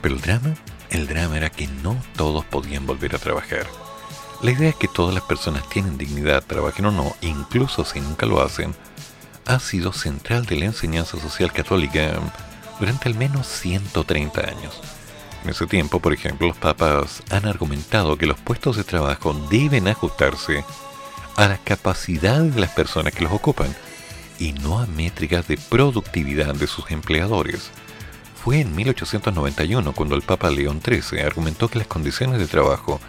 [0.00, 0.54] Pero el drama,
[0.90, 3.66] el drama era que no todos podían volver a trabajar.
[4.40, 8.24] La idea es que todas las personas tienen dignidad, trabajen o no, incluso si nunca
[8.24, 8.72] lo hacen,
[9.44, 12.20] ha sido central de la enseñanza social católica
[12.78, 14.80] durante al menos 130 años.
[15.42, 19.88] En ese tiempo, por ejemplo, los papas han argumentado que los puestos de trabajo deben
[19.88, 20.64] ajustarse
[21.36, 23.74] a las capacidades de las personas que los ocupan
[24.38, 27.70] y no a métricas de productividad de sus empleadores.
[28.42, 33.00] Fue en 1891 cuando el Papa León XIII argumentó que las condiciones de trabajo,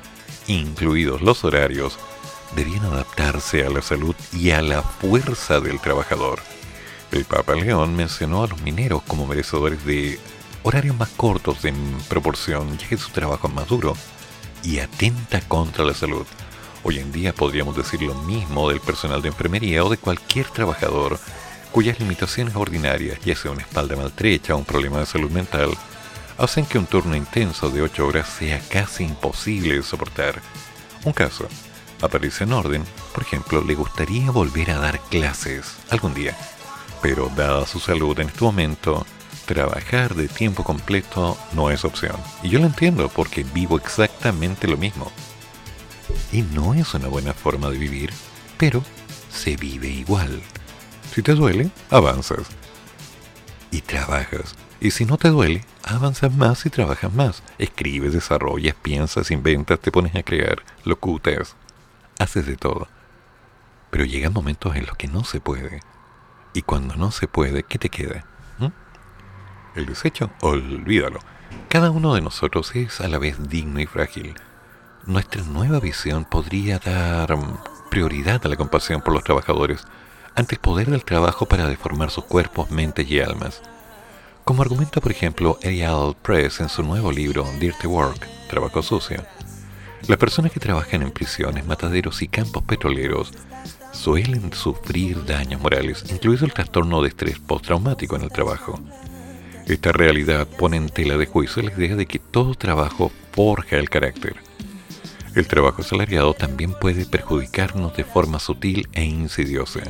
[0.47, 1.99] incluidos los horarios,
[2.55, 6.39] debían adaptarse a la salud y a la fuerza del trabajador.
[7.11, 10.19] El Papa León mencionó a los mineros como merecedores de
[10.63, 11.75] horarios más cortos en
[12.07, 13.95] proporción, ya que su trabajo es más duro
[14.63, 16.25] y atenta contra la salud.
[16.87, 21.17] Hoy en día podríamos decir lo mismo del personal de enfermería o de cualquier trabajador
[21.71, 25.71] cuyas limitaciones ordinarias, ya sea una espalda maltrecha o un problema de salud mental,
[26.37, 30.39] hacen que un turno intenso de 8 horas sea casi imposible de soportar.
[31.03, 31.47] Un caso
[32.03, 32.83] aparece en orden,
[33.15, 36.37] por ejemplo, le gustaría volver a dar clases algún día,
[37.01, 39.07] pero dada su salud en este momento,
[39.47, 42.15] trabajar de tiempo completo no es opción.
[42.43, 45.11] Y yo lo entiendo porque vivo exactamente lo mismo.
[46.31, 48.11] Y no es una buena forma de vivir,
[48.57, 48.83] pero
[49.29, 50.41] se vive igual.
[51.13, 52.47] Si te duele, avanzas.
[53.71, 54.55] Y trabajas.
[54.79, 57.43] Y si no te duele, avanzas más y trabajas más.
[57.57, 61.55] Escribes, desarrollas, piensas, inventas, te pones a crear, locutas.
[62.19, 62.87] Haces de todo.
[63.91, 65.81] Pero llegan momentos en los que no se puede.
[66.53, 68.25] Y cuando no se puede, ¿qué te queda?
[68.59, 68.67] ¿Mm?
[69.75, 71.19] El desecho, olvídalo.
[71.69, 74.35] Cada uno de nosotros es a la vez digno y frágil
[75.05, 77.37] nuestra nueva visión podría dar
[77.89, 79.85] prioridad a la compasión por los trabajadores
[80.35, 83.61] ante el poder del trabajo para deformar sus cuerpos, mentes y almas.
[84.43, 86.15] Como argumenta, por ejemplo, A.L.
[86.21, 89.23] Press en su nuevo libro Dirty Work, Trabajo Sucio,
[90.07, 93.31] las personas que trabajan en prisiones, mataderos y campos petroleros
[93.91, 98.79] suelen sufrir daños morales, incluido el trastorno de estrés postraumático en el trabajo.
[99.65, 103.89] Esta realidad pone en tela de juicio la idea de que todo trabajo forja el
[103.89, 104.44] carácter.
[105.35, 109.81] El trabajo asalariado también puede perjudicarnos de forma sutil e insidiosa.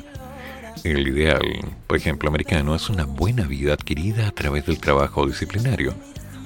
[0.83, 1.43] El ideal,
[1.85, 5.93] por ejemplo, americano es una buena vida adquirida a través del trabajo disciplinario,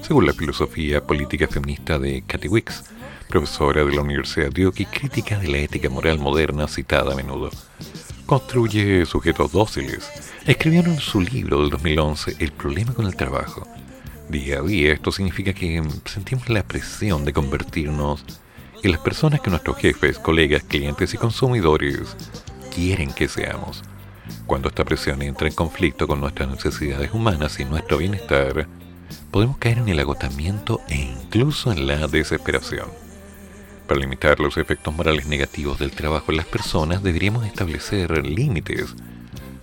[0.01, 2.83] según la filosofía política feminista de Cathy Wicks,
[3.29, 7.51] profesora de la Universidad Duke y crítica de la ética moral moderna citada a menudo.
[8.25, 10.09] Construye sujetos dóciles.
[10.45, 13.65] Escribieron en su libro del 2011 El problema con el trabajo.
[14.27, 18.25] Día a día esto significa que sentimos la presión de convertirnos
[18.84, 22.15] y las personas que nuestros jefes, colegas, clientes y consumidores
[22.73, 23.84] quieren que seamos.
[24.45, 28.67] Cuando esta presión entra en conflicto con nuestras necesidades humanas y nuestro bienestar,
[29.32, 32.88] podemos caer en el agotamiento e incluso en la desesperación.
[33.88, 38.95] Para limitar los efectos morales negativos del trabajo en las personas, deberíamos establecer límites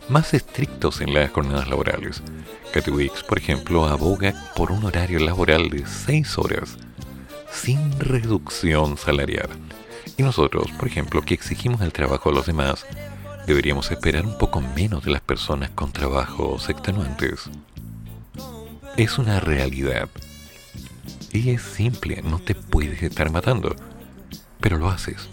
[0.08, 2.22] más estrictos en las jornadas laborales.
[2.72, 6.76] Cathy Wicks, por ejemplo, aboga por un horario laboral de 6 horas
[7.52, 9.48] sin reducción salarial.
[10.16, 12.86] Y nosotros, por ejemplo, que exigimos el trabajo a los demás,
[13.46, 17.50] deberíamos esperar un poco menos de las personas con trabajos extenuantes.
[18.96, 20.08] Es una realidad.
[21.32, 23.76] Y es simple, no te puedes estar matando.
[24.60, 25.28] Pero lo haces.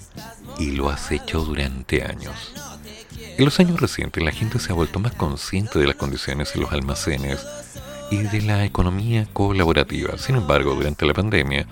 [0.59, 2.53] Y lo has hecho durante años.
[3.38, 6.61] En los años recientes la gente se ha vuelto más consciente de las condiciones en
[6.61, 7.45] los almacenes
[8.11, 10.18] y de la economía colaborativa.
[10.18, 11.66] Sin embargo, durante la pandemia,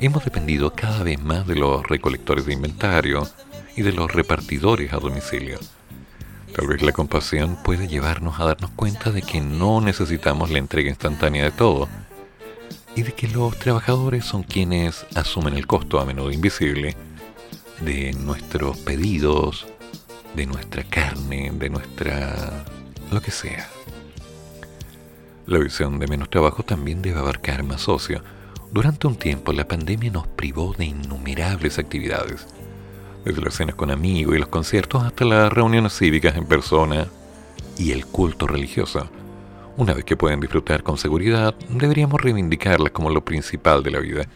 [0.00, 3.28] hemos dependido cada vez más de los recolectores de inventario
[3.76, 5.58] y de los repartidores a domicilio.
[6.54, 10.88] Tal vez la compasión puede llevarnos a darnos cuenta de que no necesitamos la entrega
[10.88, 11.88] instantánea de todo
[12.96, 16.96] y de que los trabajadores son quienes asumen el costo a menudo invisible
[17.80, 19.66] de nuestros pedidos,
[20.34, 22.64] de nuestra carne, de nuestra...
[23.12, 23.68] lo que sea.
[25.46, 28.22] La visión de menos trabajo también debe abarcar más socio,
[28.72, 32.46] durante un tiempo la pandemia nos privó de innumerables actividades,
[33.24, 37.08] desde las cenas con amigos y los conciertos hasta las reuniones cívicas en persona
[37.76, 39.10] y el culto religioso.
[39.76, 44.26] Una vez que pueden disfrutar con seguridad, deberíamos reivindicarlas como lo principal de la vida,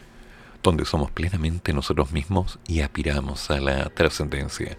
[0.61, 4.77] donde somos plenamente nosotros mismos y aspiramos a la trascendencia.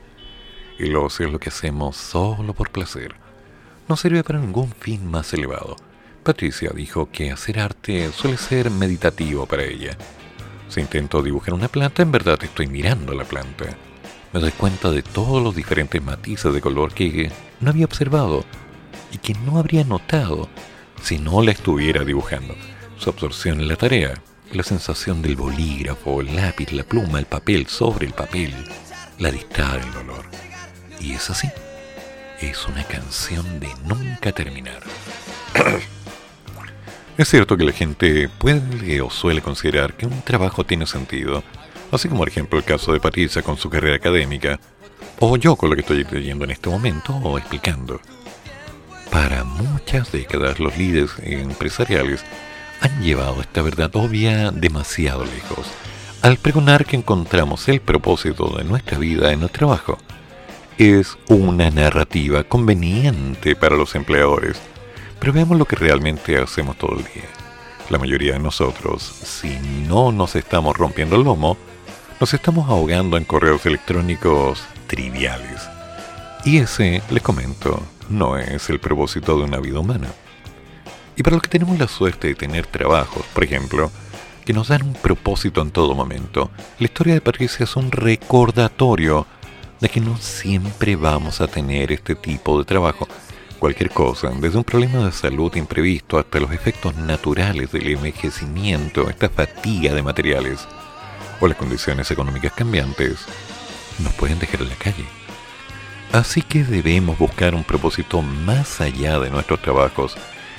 [0.78, 3.14] El ocio es lo que hacemos solo por placer.
[3.88, 5.76] No sirve para ningún fin más elevado
[6.26, 9.96] Patricia dijo que hacer arte suele ser meditativo para ella.
[10.68, 13.66] Si intento dibujar una planta, en verdad estoy mirando la planta.
[14.32, 18.44] Me doy cuenta de todos los diferentes matices de color que no había observado
[19.12, 20.48] y que no habría notado
[21.00, 22.56] si no la estuviera dibujando.
[22.98, 24.20] Su absorción en la tarea
[24.52, 28.52] la sensación del bolígrafo, el lápiz, la pluma, el papel sobre el papel,
[29.20, 30.24] la dictada del dolor.
[31.00, 31.48] Y es así.
[32.40, 34.82] Es una canción de nunca terminar.
[37.18, 41.42] es cierto que la gente puede o suele considerar que un trabajo tiene sentido,
[41.90, 44.60] así como por ejemplo el caso de Patricia con su carrera académica,
[45.18, 48.00] o yo con lo que estoy leyendo en este momento o explicando.
[49.10, 52.22] Para muchas décadas los líderes empresariales
[52.80, 55.68] han llevado esta verdad obvia demasiado lejos,
[56.20, 59.96] al pregonar que encontramos el propósito de nuestra vida en el trabajo.
[60.76, 64.60] Es una narrativa conveniente para los empleadores,
[65.18, 67.28] pero veamos lo que realmente hacemos todo el día.
[67.90, 69.58] La mayoría de nosotros, si
[69.88, 71.56] no nos estamos rompiendo el lomo,
[72.18, 75.68] nos estamos ahogando en correos electrónicos triviales.
[76.44, 80.08] Y ese, les comento, no es el propósito de una vida humana.
[81.16, 83.90] Y para los que tenemos la suerte de tener trabajos, por ejemplo,
[84.44, 89.26] que nos dan un propósito en todo momento, la historia de Patricia es un recordatorio
[89.80, 93.08] de que no siempre vamos a tener este tipo de trabajo.
[93.58, 99.30] Cualquier cosa, desde un problema de salud imprevisto hasta los efectos naturales del envejecimiento, esta
[99.30, 100.68] fatiga de materiales
[101.40, 103.24] o las condiciones económicas cambiantes,
[103.98, 105.06] nos pueden dejar en la calle.
[106.12, 110.16] Así que debemos buscar un propósito más allá de nuestros trabajos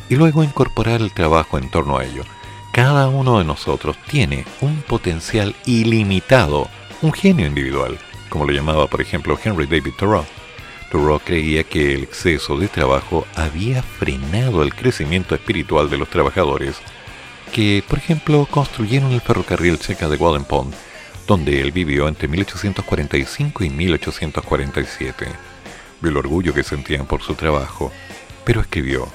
[0.10, 2.24] y luego incorporar el trabajo en torno a ello.
[2.72, 6.68] Cada uno de nosotros tiene un potencial ilimitado,
[7.04, 7.98] un genio individual,
[8.30, 10.26] como lo llamaba por ejemplo Henry David Thoreau.
[10.92, 16.78] Thoreau creía que el exceso de trabajo había frenado el crecimiento espiritual de los trabajadores
[17.54, 20.74] que, por ejemplo, construyeron el ferrocarril cerca de Walden Pond
[21.28, 25.28] donde él vivió entre 1845 y 1847.
[26.02, 27.92] Vio el orgullo que sentían por su trabajo,
[28.46, 29.08] pero escribió,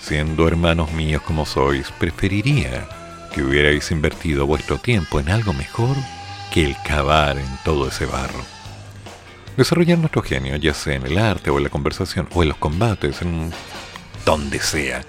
[0.00, 2.88] siendo hermanos míos como sois, preferiría
[3.32, 5.96] que hubierais invertido vuestro tiempo en algo mejor
[6.52, 8.44] que el cavar en todo ese barro.
[9.56, 12.58] Desarrollar nuestro genio, ya sea en el arte o en la conversación o en los
[12.58, 13.52] combates, en
[14.24, 15.02] donde sea,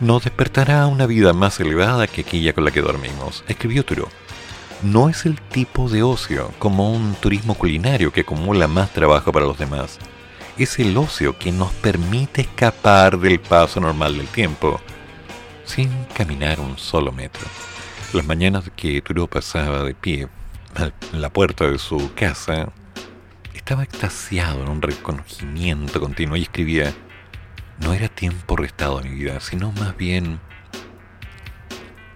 [0.00, 4.08] nos despertará una vida más elevada que aquella con la que dormimos, escribió Turo
[4.82, 9.46] no es el tipo de ocio como un turismo culinario que acumula más trabajo para
[9.46, 9.98] los demás.
[10.56, 14.80] Es el ocio que nos permite escapar del paso normal del tiempo,
[15.64, 17.42] sin caminar un solo metro.
[18.12, 20.28] Las mañanas que Turo pasaba de pie
[21.12, 22.72] en la puerta de su casa,
[23.70, 26.92] estaba extasiado en un reconocimiento continuo y escribía,
[27.78, 30.40] no era tiempo restado a mi vida, sino más bien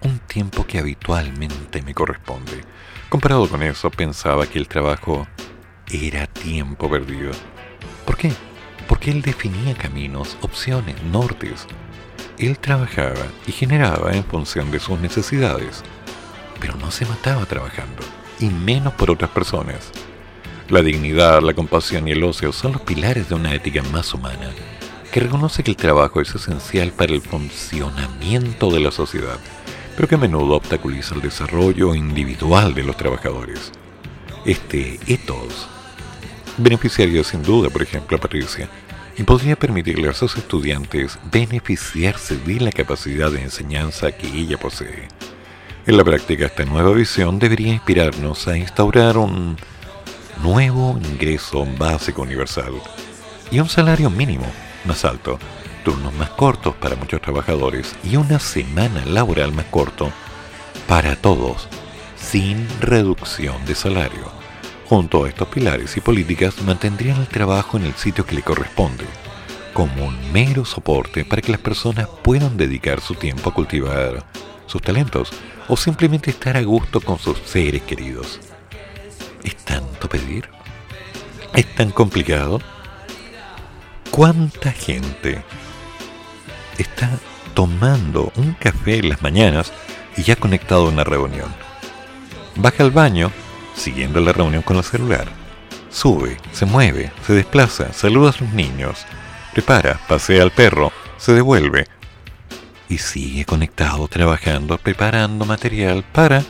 [0.01, 2.65] un tiempo que habitualmente me corresponde.
[3.07, 5.29] Comparado con eso, pensaba que el trabajo
[5.89, 7.31] era tiempo perdido.
[8.05, 8.33] ¿Por qué?
[8.89, 11.67] Porque él definía caminos, opciones, nortes.
[12.37, 15.85] Él trabajaba y generaba en función de sus necesidades,
[16.59, 18.03] pero no se mataba trabajando,
[18.41, 19.93] y menos por otras personas.
[20.69, 24.49] La dignidad, la compasión y el ocio son los pilares de una ética más humana,
[25.11, 29.39] que reconoce que el trabajo es esencial para el funcionamiento de la sociedad
[29.95, 33.71] pero que a menudo obstaculiza el desarrollo individual de los trabajadores.
[34.45, 35.67] Este ethos
[36.57, 38.69] beneficiaría sin duda, por ejemplo, a Patricia,
[39.17, 45.07] y podría permitirle a sus estudiantes beneficiarse de la capacidad de enseñanza que ella posee.
[45.87, 49.55] En la práctica, esta nueva visión debería inspirarnos a instaurar un
[50.41, 52.73] nuevo ingreso básico universal
[53.51, 54.45] y un salario mínimo
[54.85, 55.39] más alto
[55.85, 60.11] turnos más cortos para muchos trabajadores y una semana laboral más corto
[60.87, 61.69] para todos,
[62.17, 64.31] sin reducción de salario.
[64.89, 69.05] Junto a estos pilares y políticas mantendrían el trabajo en el sitio que le corresponde,
[69.73, 74.25] como un mero soporte para que las personas puedan dedicar su tiempo a cultivar
[74.65, 75.29] sus talentos
[75.67, 78.39] o simplemente estar a gusto con sus seres queridos.
[79.45, 80.49] ¿Es tanto pedir?
[81.53, 82.59] ¿Es tan complicado?
[84.11, 85.41] ¿Cuánta gente
[86.77, 87.09] está
[87.53, 89.71] tomando un café en las mañanas
[90.17, 91.53] y ya conectado a una reunión.
[92.55, 93.31] Baja al baño,
[93.75, 95.27] siguiendo la reunión con el celular.
[95.89, 99.05] Sube, se mueve, se desplaza, saluda a sus niños,
[99.53, 101.87] prepara, pasea al perro, se devuelve
[102.89, 106.43] y sigue conectado trabajando, preparando material para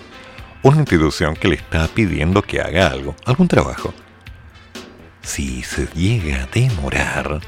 [0.66, 3.94] una institución que le está pidiendo que haga algo, algún trabajo.
[5.22, 7.40] Si se llega a demorar,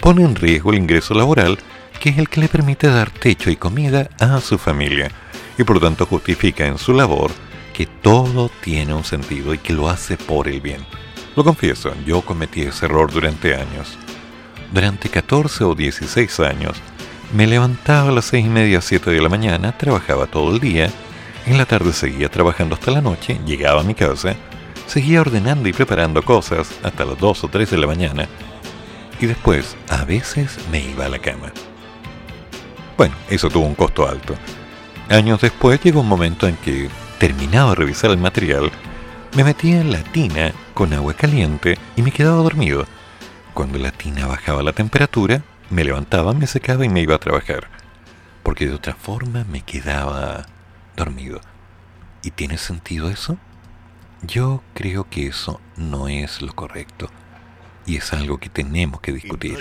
[0.00, 1.58] pone en riesgo el ingreso laboral
[2.00, 5.12] que es el que le permite dar techo y comida a su familia,
[5.58, 7.30] y por tanto justifica en su labor
[7.72, 10.84] que todo tiene un sentido y que lo hace por el bien.
[11.36, 13.96] Lo confieso, yo cometí ese error durante años.
[14.72, 16.76] Durante 14 o 16 años,
[17.32, 20.90] me levantaba a las seis y media, 7 de la mañana, trabajaba todo el día,
[21.46, 24.36] En la tarde seguía trabajando hasta la noche, llegaba a mi casa,
[24.86, 28.28] seguía ordenando y preparando cosas hasta las 2 o 3 de la mañana
[29.20, 31.52] y después a veces me iba a la cama.
[32.96, 34.34] Bueno, eso tuvo un costo alto.
[35.08, 36.88] Años después llegó un momento en que,
[37.18, 38.70] terminado de revisar el material,
[39.36, 42.86] me metía en la tina con agua caliente y me quedaba dormido.
[43.54, 47.68] Cuando la tina bajaba la temperatura, me levantaba, me secaba y me iba a trabajar.
[48.42, 50.46] Porque de otra forma me quedaba
[51.00, 51.40] dormido.
[52.22, 53.38] ¿Y tiene sentido eso?
[54.22, 57.08] Yo creo que eso no es lo correcto.
[57.86, 59.56] Y es algo que tenemos que discutir.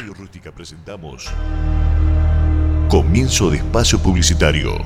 [2.90, 4.78] Comienzo de espacio publicitario.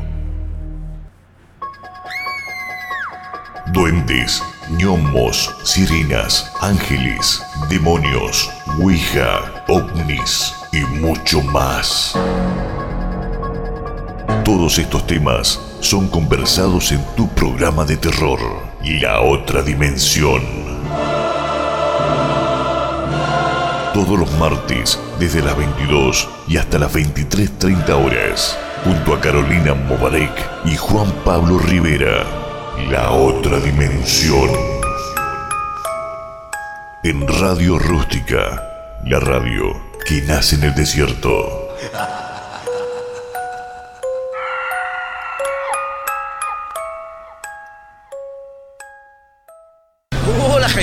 [3.74, 4.44] Duendes,
[4.78, 12.14] gnomos, sirenas, ángeles, demonios, ouija, ovnis y mucho más.
[14.46, 18.40] Todos estos temas son conversados en tu programa de terror,
[18.84, 20.42] La Otra Dimensión.
[23.94, 30.32] Todos los martes, desde las 22 y hasta las 23.30 horas, junto a Carolina Mobarek
[30.66, 32.24] y Juan Pablo Rivera,
[32.90, 34.50] La Otra Dimensión.
[37.04, 38.64] En Radio Rústica,
[39.04, 39.66] la radio
[40.08, 41.76] que nace en el desierto.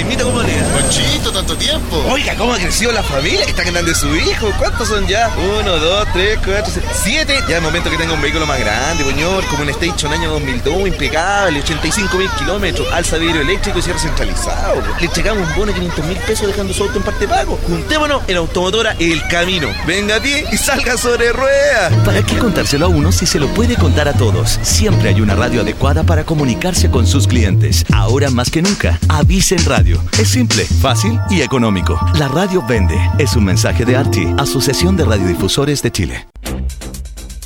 [0.00, 0.80] Hola Jaimito, ¿cómo le va?
[0.80, 1.96] Conchito, tanto tiempo.
[2.10, 3.44] Oiga, ¿cómo ha crecido la familia?
[3.44, 4.52] Está grande su hijo.
[4.58, 5.30] ¿Cuántos son ya?
[5.60, 7.38] Uno, dos, tres, cuatro, seis, siete.
[7.48, 9.44] Ya es momento que tenga un vehículo más grande, señor.
[9.46, 14.82] Como un Station año 2002, impecable, 85 mil kilómetros, alza vidrio eléctrico y cierre centralizado.
[14.98, 17.58] Le entregamos un bono de 500 mil pesos dejando su auto en parte pago.
[17.66, 19.68] Juntémonos en Automotora El Camino.
[19.86, 21.92] Venga a ti y salga sobre ruedas.
[22.04, 24.58] ¿Para qué contárselo a uno si se lo puede contar a todos?
[24.62, 27.84] Siempre hay una radio adecuada para comunicarse con sus clientes.
[27.92, 30.02] Ahora más que nunca, avisen radio.
[30.18, 31.98] Es simple, fácil y económico.
[32.18, 32.96] La radio vende.
[33.18, 36.26] Es un mensaje de ARTI, Asociación de Radiodifusores de Chile.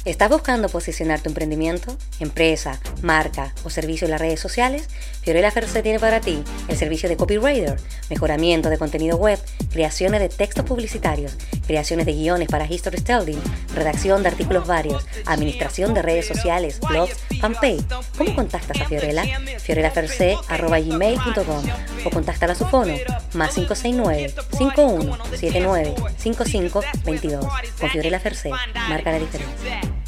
[0.05, 4.89] ¿Estás buscando posicionar tu emprendimiento, empresa, marca o servicio en las redes sociales?
[5.25, 9.39] Fiorella Ferce tiene para ti el servicio de copywriter, mejoramiento de contenido web,
[9.73, 13.41] creaciones de textos publicitarios, creaciones de guiones para history telling,
[13.75, 17.87] redacción de artículos varios, administración de redes sociales, blogs, fanpage.
[18.19, 19.25] ¿Cómo contactas a Fiorella?
[19.61, 21.65] fiorellaferce.gmail.com
[22.05, 22.95] o contáctala a su fono
[23.33, 27.47] más 569 5179 5522
[27.81, 28.51] con Fiorella Ferce,
[28.89, 30.04] marca la diferencia.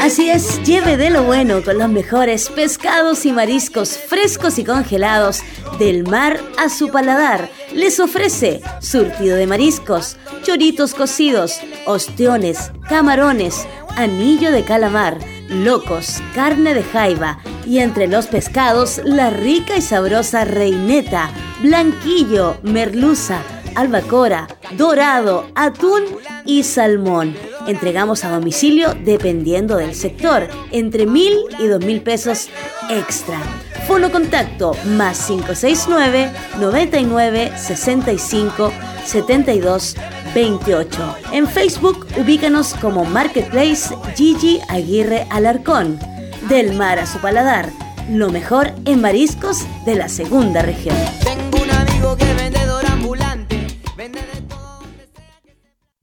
[0.00, 5.40] Así es, lleve de lo bueno con los mejores pescados y mariscos frescos y congelados
[5.78, 7.48] del mar a su paladar.
[7.72, 16.82] Les ofrece surtido de mariscos, choritos cocidos, ostiones, camarones, anillo de calamar, locos, carne de
[16.82, 21.30] jaiba y entre los pescados la rica y sabrosa reineta,
[21.62, 23.42] blanquillo, merluza,
[23.74, 26.04] albacora, dorado, atún
[26.44, 27.34] y salmón.
[27.66, 32.48] Entregamos a domicilio dependiendo del sector, entre mil y dos mil pesos
[32.88, 33.38] extra.
[33.86, 38.72] Fono contacto más 569 99 65
[39.04, 39.96] 72
[40.34, 41.16] 28.
[41.32, 45.98] En Facebook ubícanos como Marketplace Gigi Aguirre Alarcón.
[46.48, 47.70] Del mar a su paladar,
[48.10, 50.96] lo mejor en mariscos de la segunda región.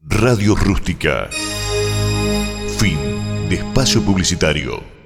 [0.10, 1.30] Radio Rústica.
[2.80, 2.98] Fin
[3.50, 4.97] de espacio publicitario.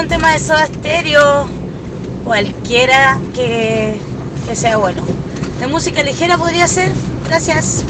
[0.00, 1.48] un tema de Soda Stereo,
[2.24, 3.98] cualquiera que,
[4.46, 5.02] que sea bueno.
[5.58, 6.92] De música ligera podría ser.
[7.26, 7.84] Gracias.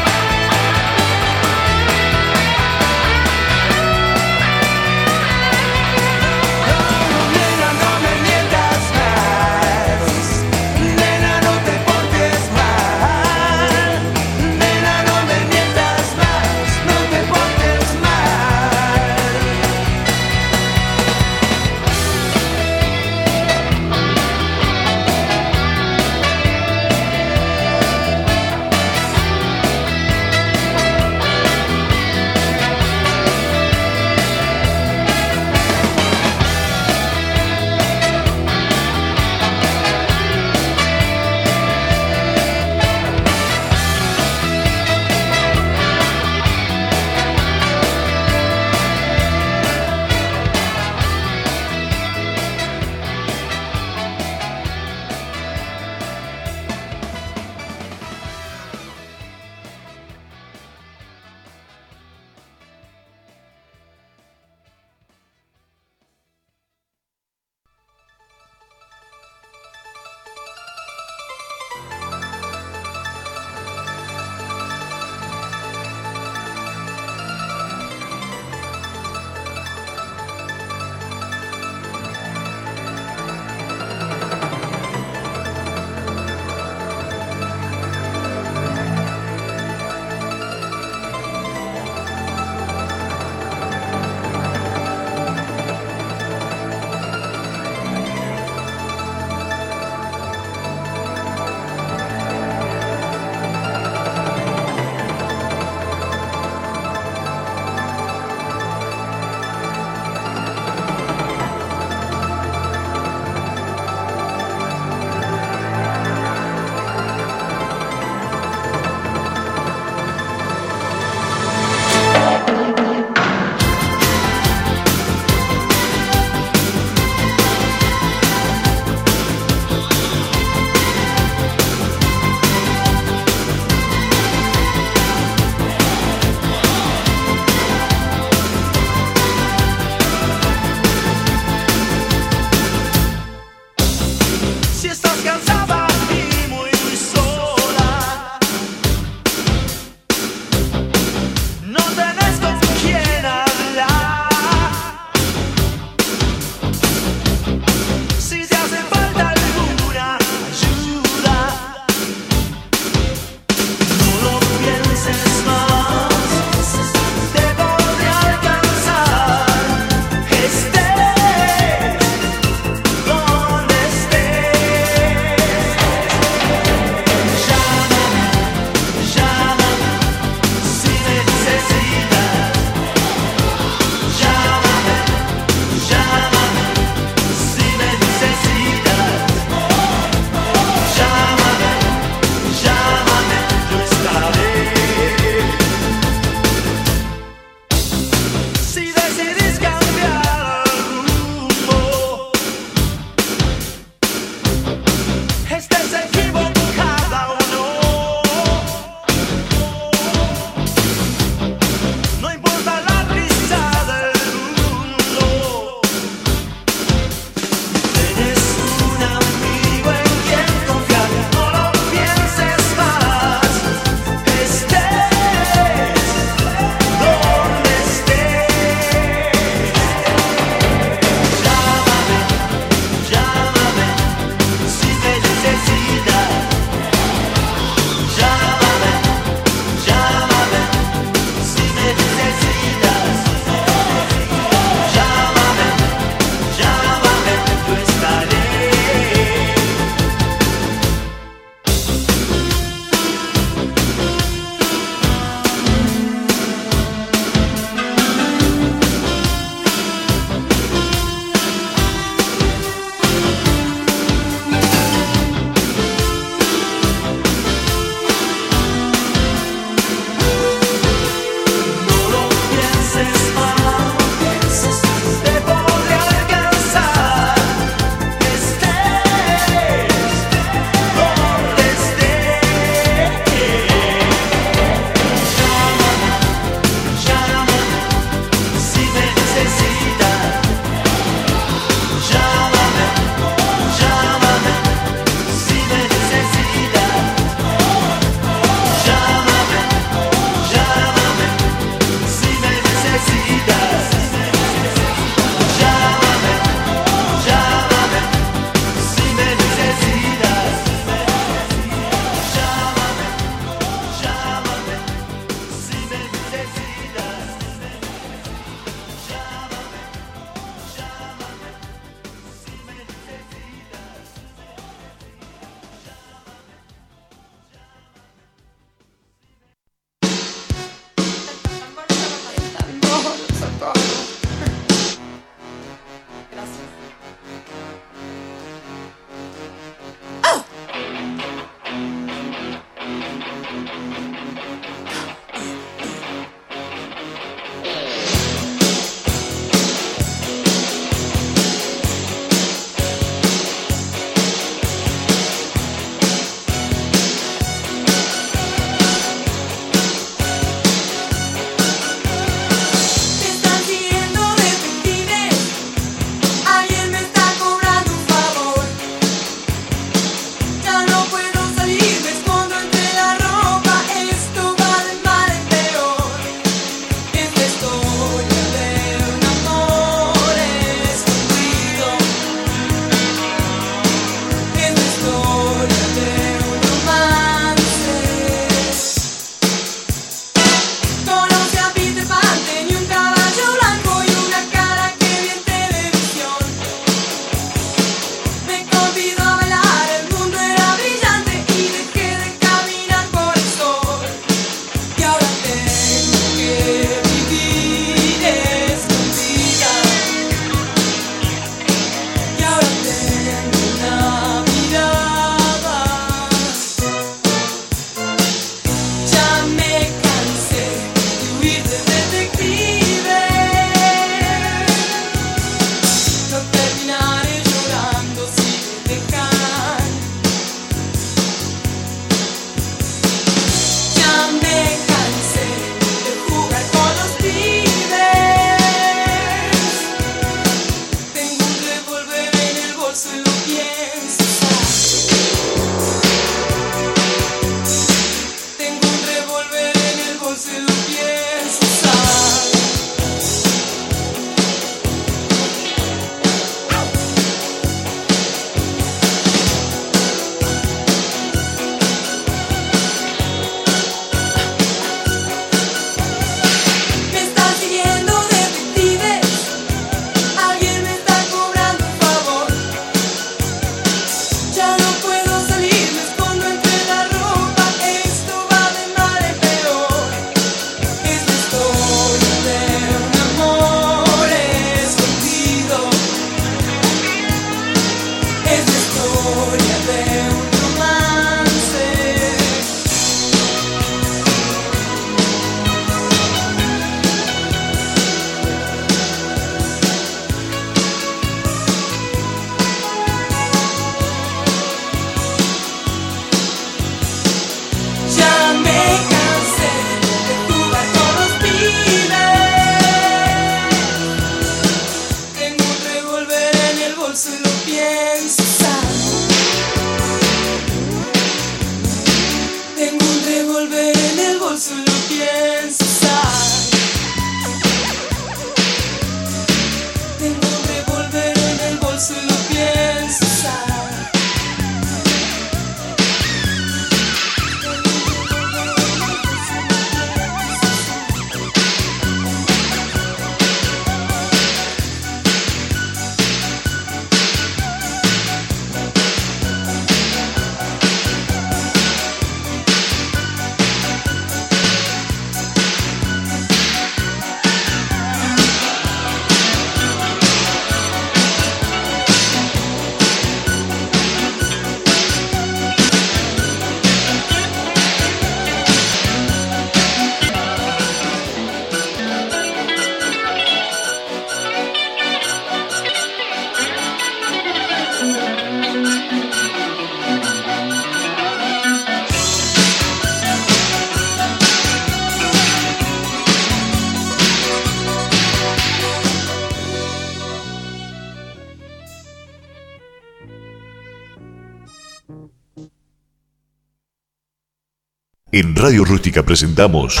[598.32, 600.00] En Radio Rústica presentamos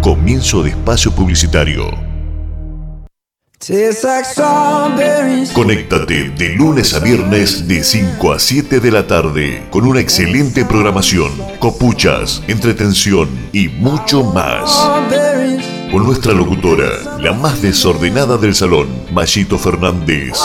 [0.00, 1.90] Comienzo de espacio publicitario.
[5.52, 10.64] Conéctate de lunes a viernes de 5 a 7 de la tarde con una excelente
[10.64, 14.74] programación, copuchas, entretención y mucho más.
[15.92, 20.38] Con nuestra locutora, la más desordenada del salón, Mayito Fernández.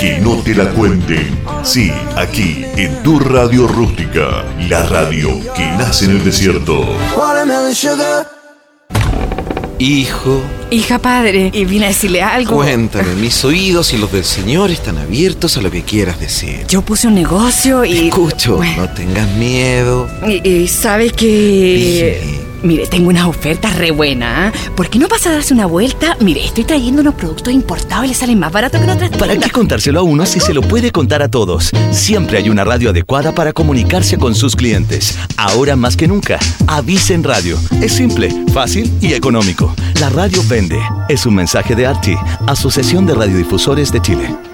[0.00, 1.38] Que no te la cuenten.
[1.62, 6.84] Sí, aquí, en tu radio rústica, la radio que nace en el desierto.
[9.78, 10.40] Hijo,
[10.70, 12.56] Hija padre, y vine a decirle algo.
[12.56, 16.66] cuéntame, mis oídos y los del Señor están abiertos a lo que quieras decir.
[16.68, 18.08] Yo puse un negocio y.
[18.08, 20.08] Escucho, no tengas miedo.
[20.26, 22.44] Y, y sabes que.
[22.64, 24.48] Mire, tengo una oferta re buena.
[24.48, 24.52] ¿ah?
[24.74, 26.16] ¿Por qué no vas a darse una vuelta?
[26.20, 29.36] Mire, estoy trayendo unos productos importados y les salen más baratos que en otras ¿Para
[29.36, 31.70] qué contárselo a uno si se lo puede contar a todos?
[31.90, 35.18] Siempre hay una radio adecuada para comunicarse con sus clientes.
[35.36, 37.58] Ahora más que nunca, avisen radio.
[37.82, 39.74] Es simple, fácil y económico.
[40.00, 40.80] La radio vende.
[41.10, 42.16] Es un mensaje de ARTI,
[42.46, 44.53] Asociación de Radiodifusores de Chile.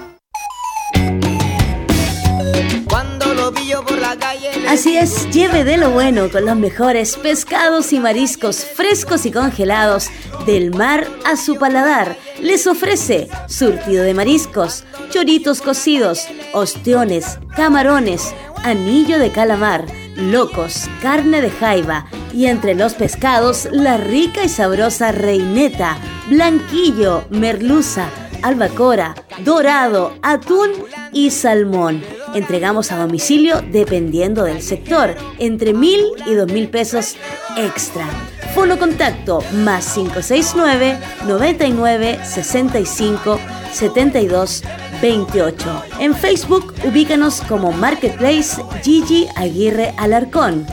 [5.31, 10.09] Lleve de lo bueno con los mejores pescados y mariscos frescos y congelados
[10.45, 12.17] del mar a su paladar.
[12.41, 18.33] Les ofrece surtido de mariscos, choritos cocidos, ostiones, camarones,
[18.63, 19.85] anillo de calamar,
[20.17, 25.97] locos, carne de jaiba y entre los pescados la rica y sabrosa reineta,
[26.29, 28.09] blanquillo, merluza,
[28.43, 30.71] albacora, dorado, atún
[31.11, 32.03] y salmón.
[32.33, 37.15] Entregamos a domicilio dependiendo del sector, entre mil y dos mil pesos
[37.57, 38.05] extra.
[38.53, 43.39] Fono contacto más 569 99 65
[43.71, 44.63] 72
[45.01, 45.83] 28.
[45.99, 50.65] En Facebook ubícanos como Marketplace Gigi Aguirre Alarcón.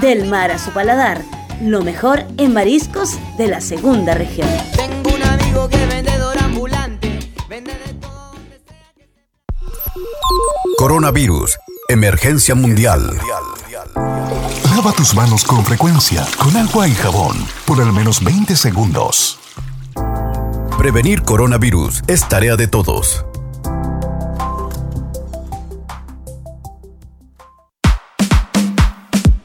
[0.00, 1.22] Del mar a su paladar,
[1.62, 4.48] lo mejor en mariscos de la segunda región.
[10.86, 11.58] Coronavirus.
[11.88, 13.18] Emergencia mundial.
[14.70, 19.40] Lava tus manos con frecuencia, con agua y jabón, por al menos 20 segundos.
[20.78, 23.26] Prevenir coronavirus es tarea de todos.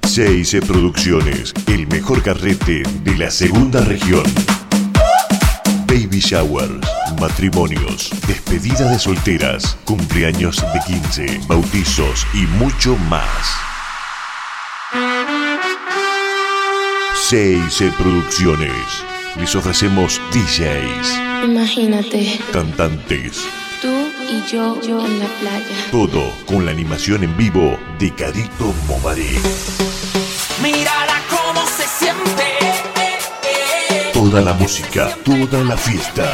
[0.05, 4.25] CIC Producciones, el mejor carrete de la segunda región.
[5.91, 6.87] Baby showers,
[7.19, 13.27] matrimonios, despedida de solteras, cumpleaños de 15, bautizos y mucho más.
[17.27, 18.71] CIC Producciones.
[19.37, 23.41] Les ofrecemos DJs, Imagínate, cantantes,
[23.81, 23.91] tú
[24.29, 25.75] y yo, yo en la playa.
[25.91, 29.27] todo con la animación en vivo de Carito Momaré.
[34.31, 36.33] Toda la música, toda la fiesta.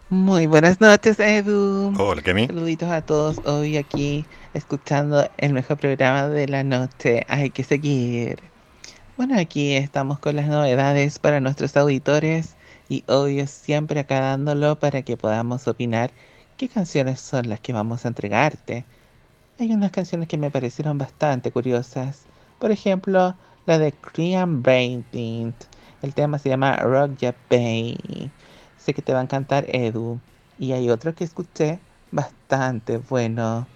[0.10, 1.94] Muy buenas noches, Edu.
[2.00, 2.48] Hola, Cami.
[2.48, 7.26] Saluditos a todos hoy aquí escuchando el mejor programa de la noche.
[7.28, 8.40] Hay que seguir.
[9.18, 12.56] Bueno, aquí estamos con las novedades para nuestros auditores
[12.88, 16.12] y obvio siempre acá dándolo para que podamos opinar
[16.56, 18.86] qué canciones son las que vamos a entregarte.
[19.60, 22.22] Hay unas canciones que me parecieron bastante curiosas.
[22.58, 25.54] Por ejemplo, la de Korean Painting.
[26.02, 28.32] El tema se llama Rock Bay.
[28.78, 30.20] Sé que te va a encantar Edu.
[30.60, 31.80] Y hay otro que escuché
[32.12, 33.68] bastante bueno.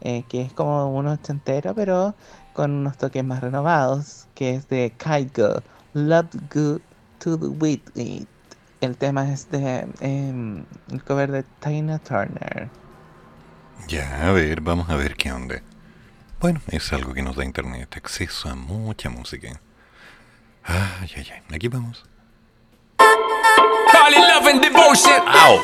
[0.00, 2.14] eh, que es como un ochentero, pero
[2.52, 4.28] con unos toques más renovados.
[4.34, 5.62] Que es de Kaigo.
[5.94, 6.82] Love Good
[7.18, 8.28] to the With It.
[8.80, 12.70] El tema es de em, el cover de Tina Turner.
[13.88, 15.62] Ya, a ver, vamos a ver qué onda.
[16.40, 19.63] Bueno, es algo que nos da internet, acceso a mucha música.
[20.66, 22.04] Ay, ay, ay, aquí vamos.
[22.98, 25.20] Call it love and devotion.
[25.26, 25.60] Ow.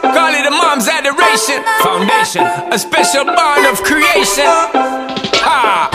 [0.00, 1.62] Call it a mom's adoration.
[1.82, 4.48] Foundation, a special bond of creation.
[5.44, 5.88] Ha!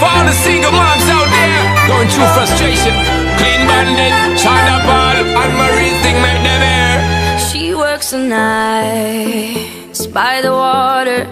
[0.00, 2.94] For all the single moms out there going through frustration.
[3.36, 7.38] Clean bandit, China Paul, and Marie thing make them air.
[7.38, 11.28] She works the nights by the water.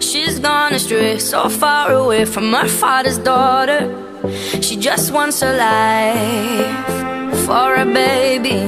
[0.00, 4.11] She's gone astray, so far away from her father's daughter.
[4.60, 6.86] She just wants her life
[7.44, 8.60] for a baby.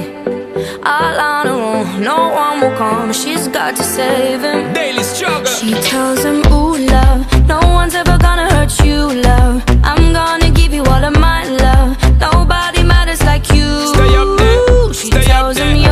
[0.84, 3.12] All on her own, no one will come.
[3.12, 4.72] She's got to save him.
[4.72, 5.46] Daily struggle.
[5.46, 9.62] She tells him, Ooh, love, no one's ever gonna hurt you, love.
[9.84, 11.96] I'm gonna give you all of my love.
[12.20, 13.86] Nobody matters like you.
[13.94, 14.92] Stay up there.
[14.92, 15.82] She Stay tells up him there.
[15.82, 15.83] your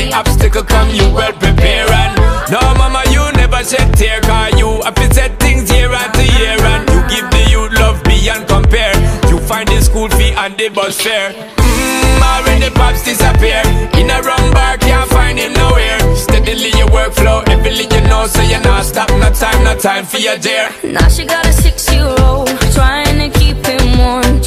[0.00, 1.88] any obstacle come, you well prepare.
[1.90, 2.14] And
[2.50, 4.20] no, mama, you never shed tear.
[4.20, 6.56] Cause you have to set things year after year.
[6.72, 8.94] And you give the youth love beyond compare.
[9.28, 11.32] You find the school fee and the bus fare.
[11.32, 13.62] Mmm, already pops disappear.
[14.00, 15.98] In a wrong bar, can't find him nowhere.
[16.16, 19.10] Steadily your workflow, everything you know, so you're not stop.
[19.10, 20.70] No time, no time for your dear.
[20.84, 24.40] Now she got a six-year-old Trying to keep him warm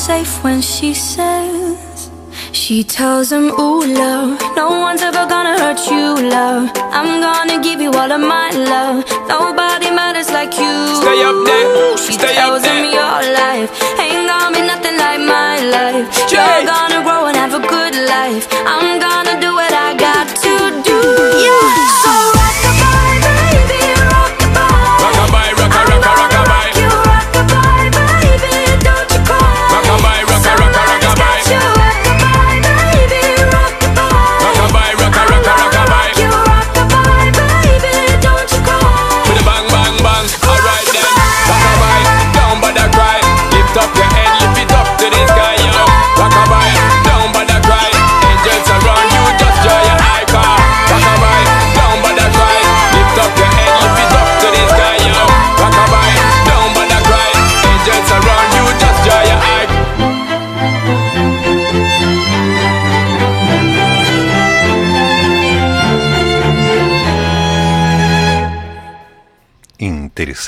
[0.00, 2.10] safe when she says
[2.52, 6.06] She tells him, ooh, love No one's ever gonna hurt you,
[6.36, 10.74] love I'm gonna give you all of my love Nobody matters like you
[11.04, 12.69] Stay up there, stay up there.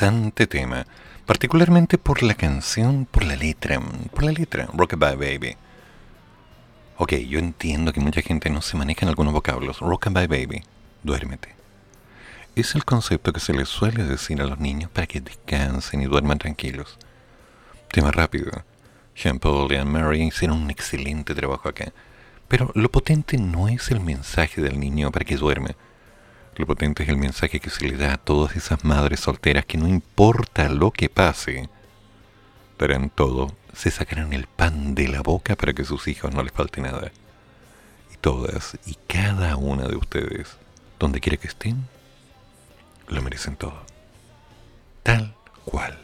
[0.02, 0.84] Interesante tema,
[1.26, 3.80] particularmente por la canción, por la letra,
[4.12, 5.56] por la letra, Rockabye Baby.
[6.96, 9.78] Ok, yo entiendo que mucha gente no se maneja en algunos vocablos.
[9.78, 10.64] Rockabye Baby,
[11.04, 11.54] duérmete.
[12.56, 16.06] Es el concepto que se les suele decir a los niños para que descansen y
[16.06, 16.98] duerman tranquilos.
[17.92, 18.50] Tema rápido.
[19.14, 21.92] Jean Paul y Anne Mary hicieron un excelente trabajo acá.
[22.48, 25.76] Pero lo potente no es el mensaje del niño para que duerme.
[26.56, 29.78] Lo potente es el mensaje que se le da a todas esas madres solteras que
[29.78, 31.68] no importa lo que pase,
[32.78, 36.52] darán todo, se sacarán el pan de la boca para que sus hijos no les
[36.52, 37.10] falte nada.
[38.12, 40.58] Y todas y cada una de ustedes,
[40.98, 41.88] donde quiera que estén,
[43.08, 43.80] lo merecen todo.
[45.02, 45.34] Tal
[45.64, 45.98] cual.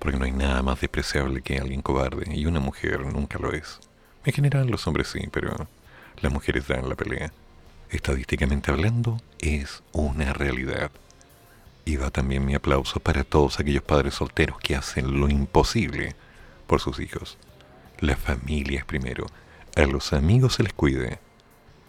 [0.00, 3.78] Porque no hay nada más despreciable que alguien cobarde, y una mujer nunca lo es.
[4.24, 5.68] En general los hombres sí, pero
[6.20, 7.32] las mujeres dan la pelea.
[7.96, 10.90] Estadísticamente hablando, es una realidad.
[11.84, 16.14] Y va también mi aplauso para todos aquellos padres solteros que hacen lo imposible
[16.66, 17.38] por sus hijos.
[18.00, 19.26] La familia es primero.
[19.76, 21.18] A los amigos se les cuide,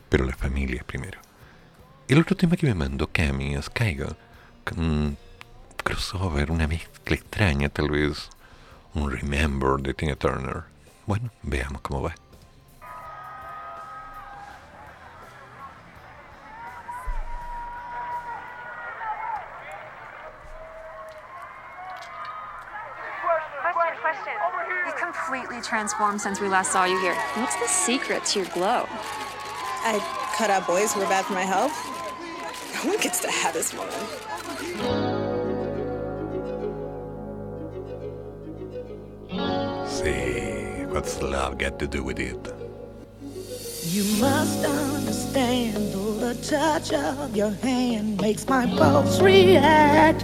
[0.10, 1.20] pero la familia es primero.
[2.08, 4.16] El otro tema que me mandó Cami es Caigo.
[4.76, 5.18] Un
[5.84, 8.30] crossover, una mezcla extraña, tal vez
[8.94, 10.64] un Remember de Tina Turner.
[11.06, 12.16] Bueno, veamos cómo va.
[25.26, 27.16] Completely transformed since we last saw you here.
[27.36, 28.86] What's the secret to your glow?
[28.90, 30.00] I
[30.38, 31.74] cut out boys who are bad for my health.
[32.76, 33.94] No one gets to have this woman.
[39.88, 42.54] See, what's love got to do with it?
[43.86, 50.24] You must understand, though the touch of your hand makes my pulse react.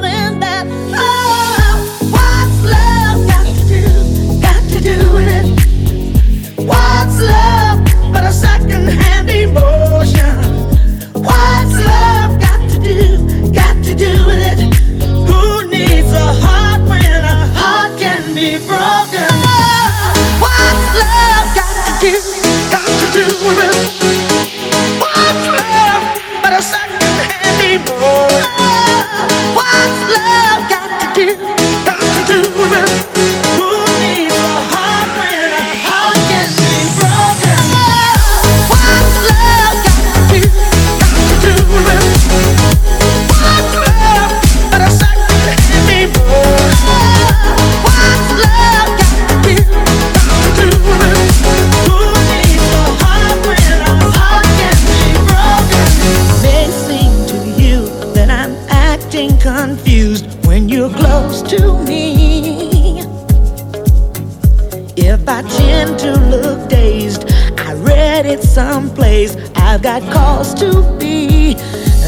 [69.81, 71.55] got cause to be.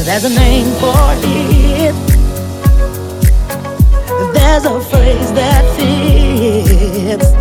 [0.04, 0.94] There's a name for
[1.24, 1.94] it.
[4.32, 7.32] There's a phrase that fits.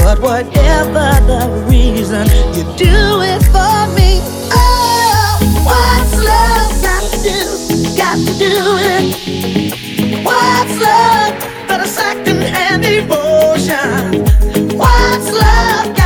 [0.00, 4.20] But whatever the reason, you do it for me.
[4.52, 7.96] Oh, what's love got to do?
[7.96, 8.54] Got to do
[8.94, 10.24] it.
[10.24, 11.34] What's love
[11.66, 14.24] but a second-hand emotion?
[14.78, 15.97] What's love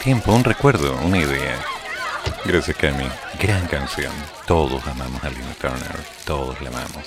[0.00, 1.56] tiempo, un recuerdo, una idea.
[2.44, 3.06] Gracias, Cami.
[3.38, 4.12] Gran canción.
[4.46, 5.96] Todos amamos a Tina Turner.
[6.24, 7.04] Todos la amamos.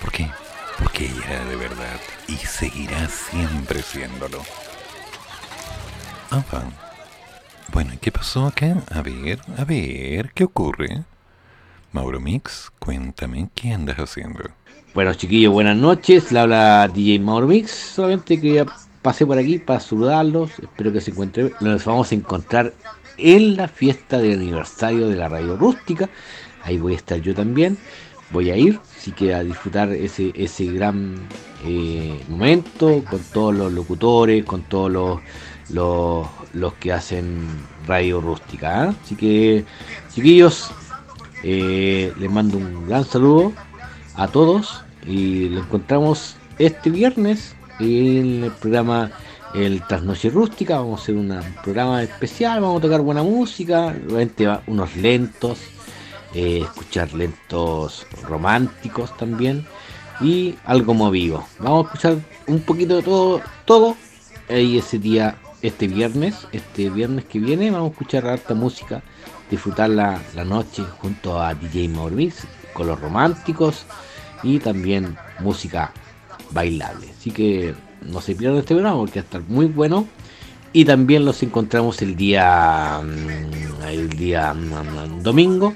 [0.00, 0.30] ¿Por qué?
[0.78, 4.42] Porque ella era de verdad y seguirá siempre siéndolo.
[6.30, 6.64] Ajá.
[7.72, 8.76] Bueno, ¿y qué pasó acá?
[8.90, 11.04] A ver, a ver, ¿qué ocurre?
[11.92, 14.44] Mauro Mix, cuéntame, ¿qué andas haciendo?
[14.94, 16.32] Bueno, chiquillos, buenas noches.
[16.32, 17.70] Le habla DJ Mauro Mix.
[17.70, 18.64] Solamente que
[19.08, 20.50] pasé por aquí para saludarlos.
[20.58, 21.50] Espero que se encuentren.
[21.60, 22.74] Nos vamos a encontrar
[23.16, 26.10] en la fiesta de aniversario de la radio rústica.
[26.62, 27.78] Ahí voy a estar yo también.
[28.30, 31.14] voy a ir, así que a disfrutar ese, ese gran
[31.64, 35.20] eh, momento con todos los locutores, con todos los,
[35.70, 37.46] los, los que hacen
[37.86, 38.82] radio rústica.
[38.82, 38.94] ¿ah?
[39.02, 39.64] Así que,
[40.12, 40.70] chiquillos,
[41.44, 43.54] eh, les mando un gran saludo
[44.16, 49.10] a todos y lo encontramos este viernes el programa
[49.54, 50.78] El Trasnoche Rústica.
[50.78, 55.58] Vamos a hacer un programa especial, vamos a tocar buena música, obviamente unos lentos,
[56.34, 59.66] eh, escuchar lentos románticos también
[60.20, 61.44] y algo movido.
[61.58, 63.96] Vamos a escuchar un poquito de todo, todo
[64.48, 69.02] ahí ese día, este viernes, este viernes que viene, vamos a escuchar harta música,
[69.50, 73.84] disfrutar la, la noche junto a DJ Maurice con los románticos
[74.42, 75.92] y también música
[76.50, 77.08] bailable.
[77.18, 80.06] Así que no se pierdan este programa porque va a estar muy bueno.
[80.72, 85.74] Y también los encontramos el día mm, el día mm, domingo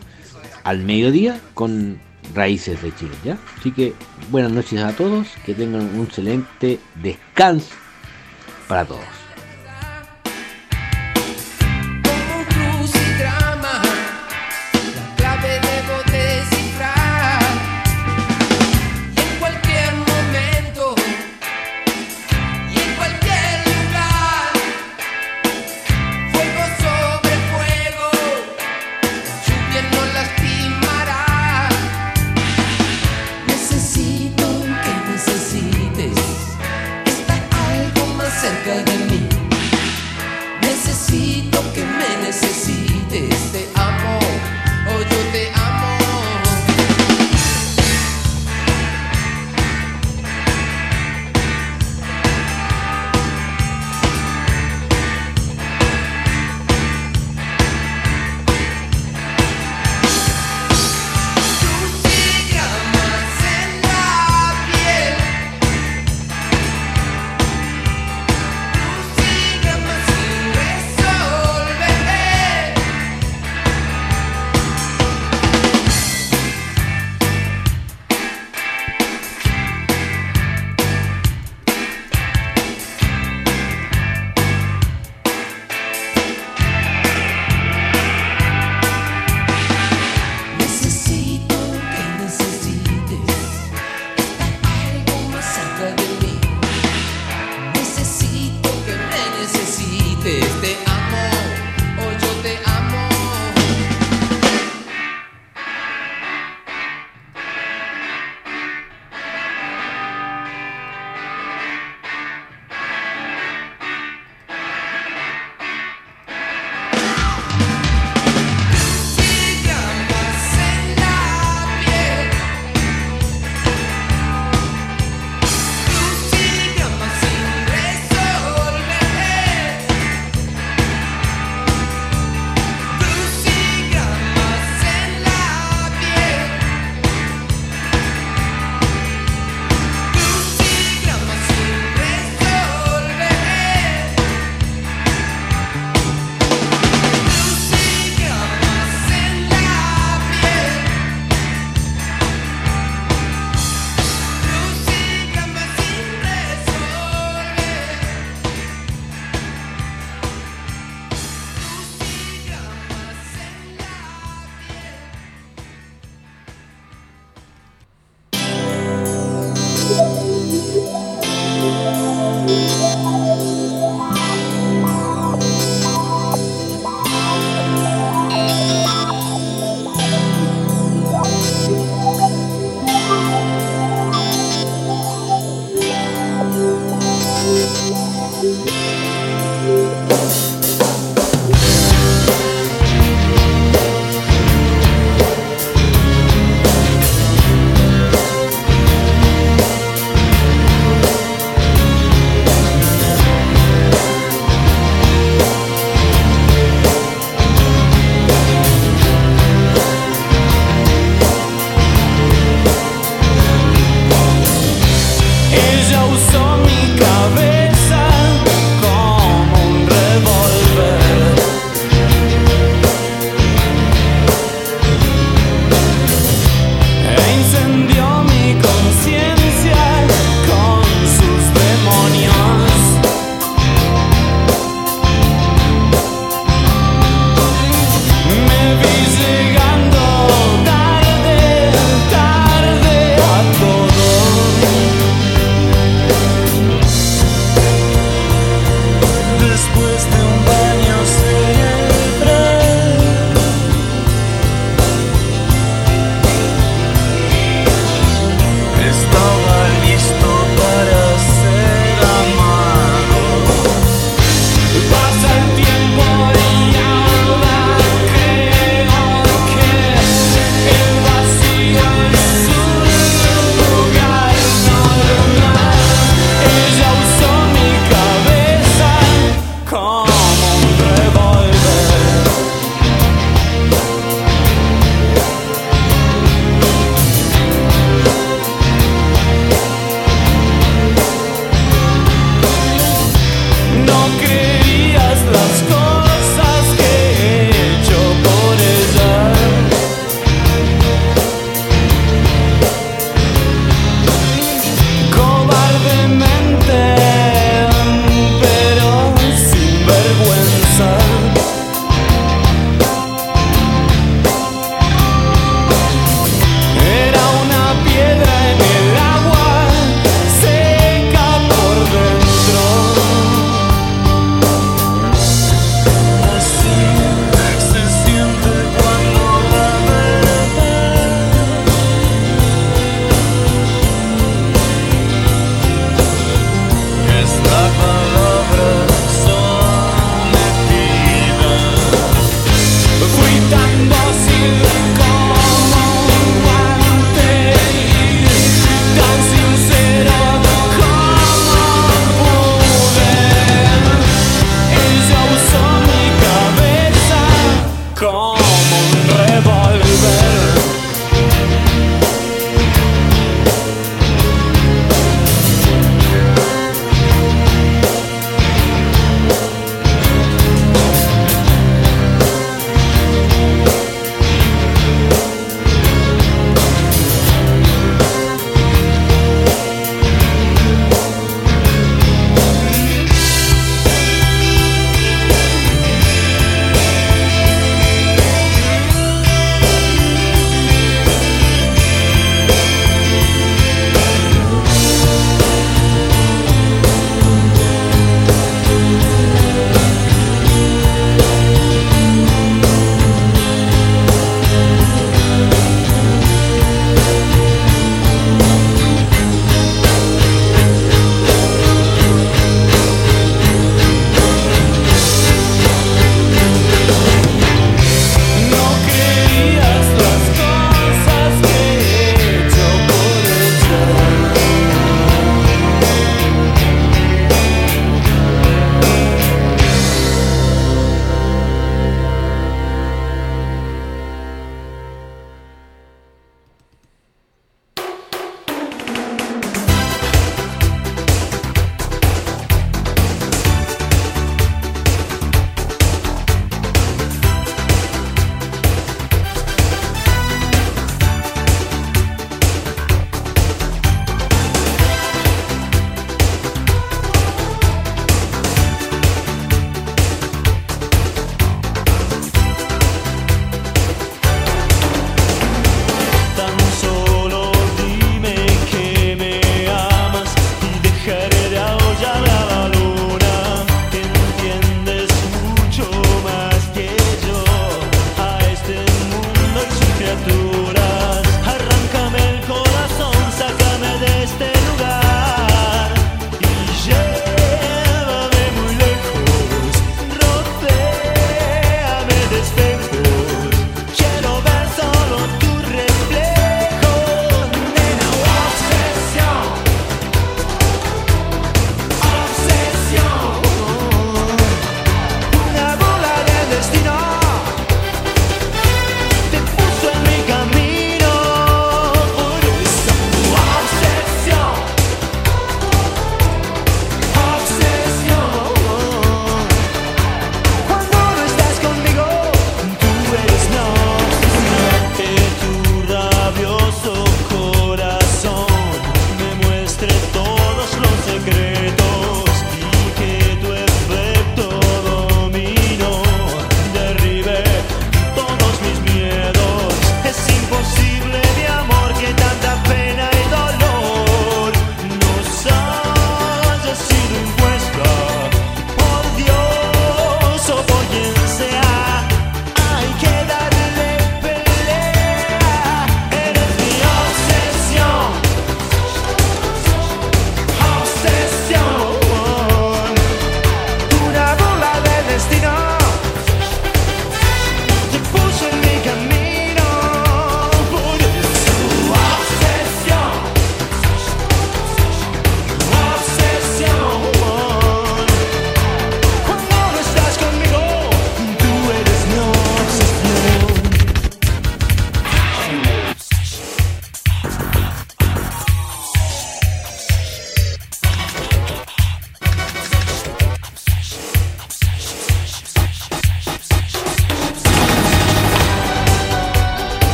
[0.65, 1.99] al mediodía con
[2.35, 3.39] Raíces de Chile, ¿ya?
[3.59, 3.95] Así que
[4.31, 7.75] buenas noches a todos, que tengan un excelente descanso
[8.69, 9.22] para todos.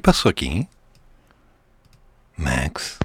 [0.00, 0.66] ¿Qué pasó aquí?
[2.38, 2.96] Max.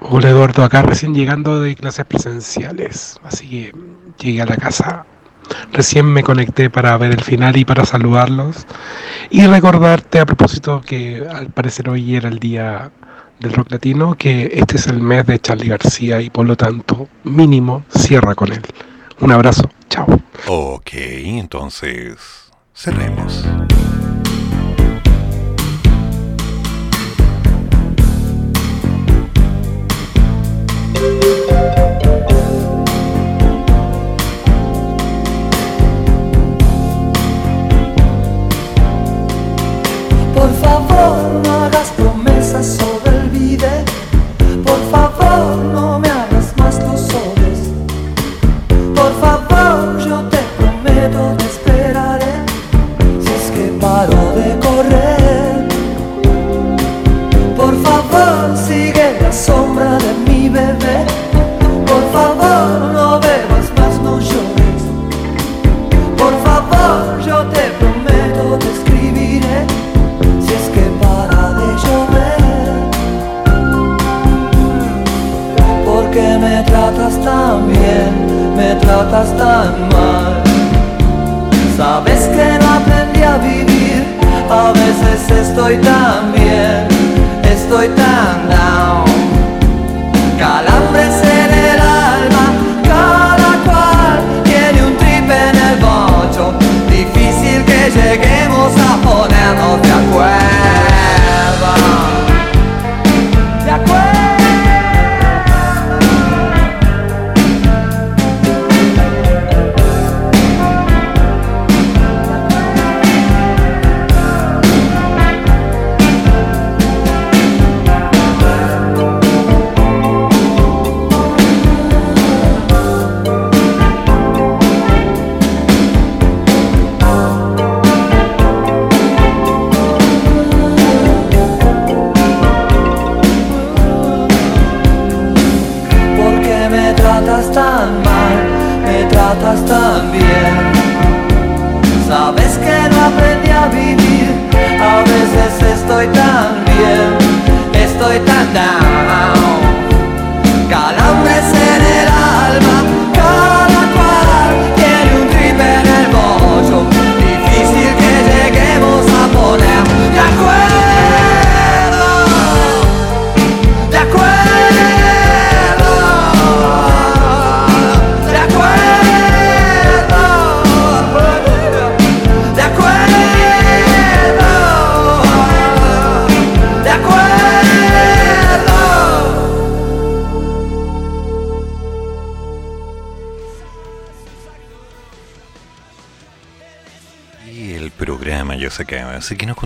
[0.00, 3.72] Hola Eduardo, acá recién llegando de clases presenciales, así que
[4.18, 5.06] llegué a la casa.
[5.70, 8.66] Recién me conecté para ver el final y para saludarlos.
[9.30, 12.90] Y recordarte a propósito que al parecer hoy era el día
[13.38, 17.08] del rock latino, que este es el mes de Charlie García y por lo tanto,
[17.22, 18.62] mínimo, cierra con él.
[19.20, 20.08] Un abrazo, chao.
[20.48, 23.46] Ok, entonces cerremos.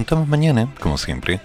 [0.06, 1.40] Contamos mañana, como siempre.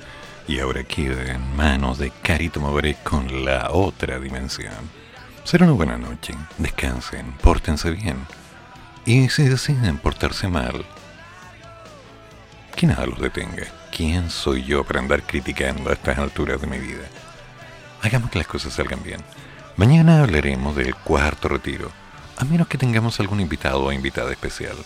[0.47, 4.73] Y ahora queda en manos de Carito Moveré con la otra dimensión.
[5.43, 8.17] Será una buena noche, descansen, pórtense bien.
[9.03, 10.85] Y si deciden portarse mal,
[12.75, 13.65] que nada los detenga.
[13.91, 17.07] ¿Quién soy yo para andar criticando a estas alturas de mi vida?
[18.03, 19.21] Hagamos que las cosas salgan bien.
[19.75, 21.89] Mañana hablaremos del cuarto retiro,
[22.37, 24.77] a menos que tengamos algún invitado o invitada especial.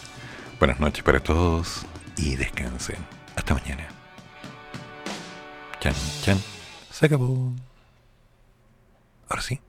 [0.59, 1.85] Buenas noches para todos
[2.15, 3.24] y descansen.
[3.45, 3.87] Hasta mañana.
[5.79, 5.93] Chan,
[6.23, 6.37] chan.
[6.89, 7.53] Se acabó.
[9.29, 9.61] Ahora sí.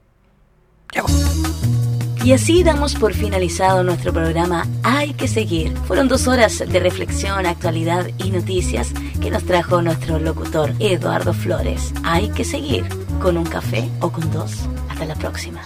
[2.24, 5.76] Y así damos por finalizado nuestro programa Hay que seguir.
[5.86, 11.92] Fueron dos horas de reflexión, actualidad y noticias que nos trajo nuestro locutor Eduardo Flores.
[12.02, 12.88] Hay que seguir
[13.20, 14.52] con un café o con dos.
[14.88, 15.60] Hasta la próxima.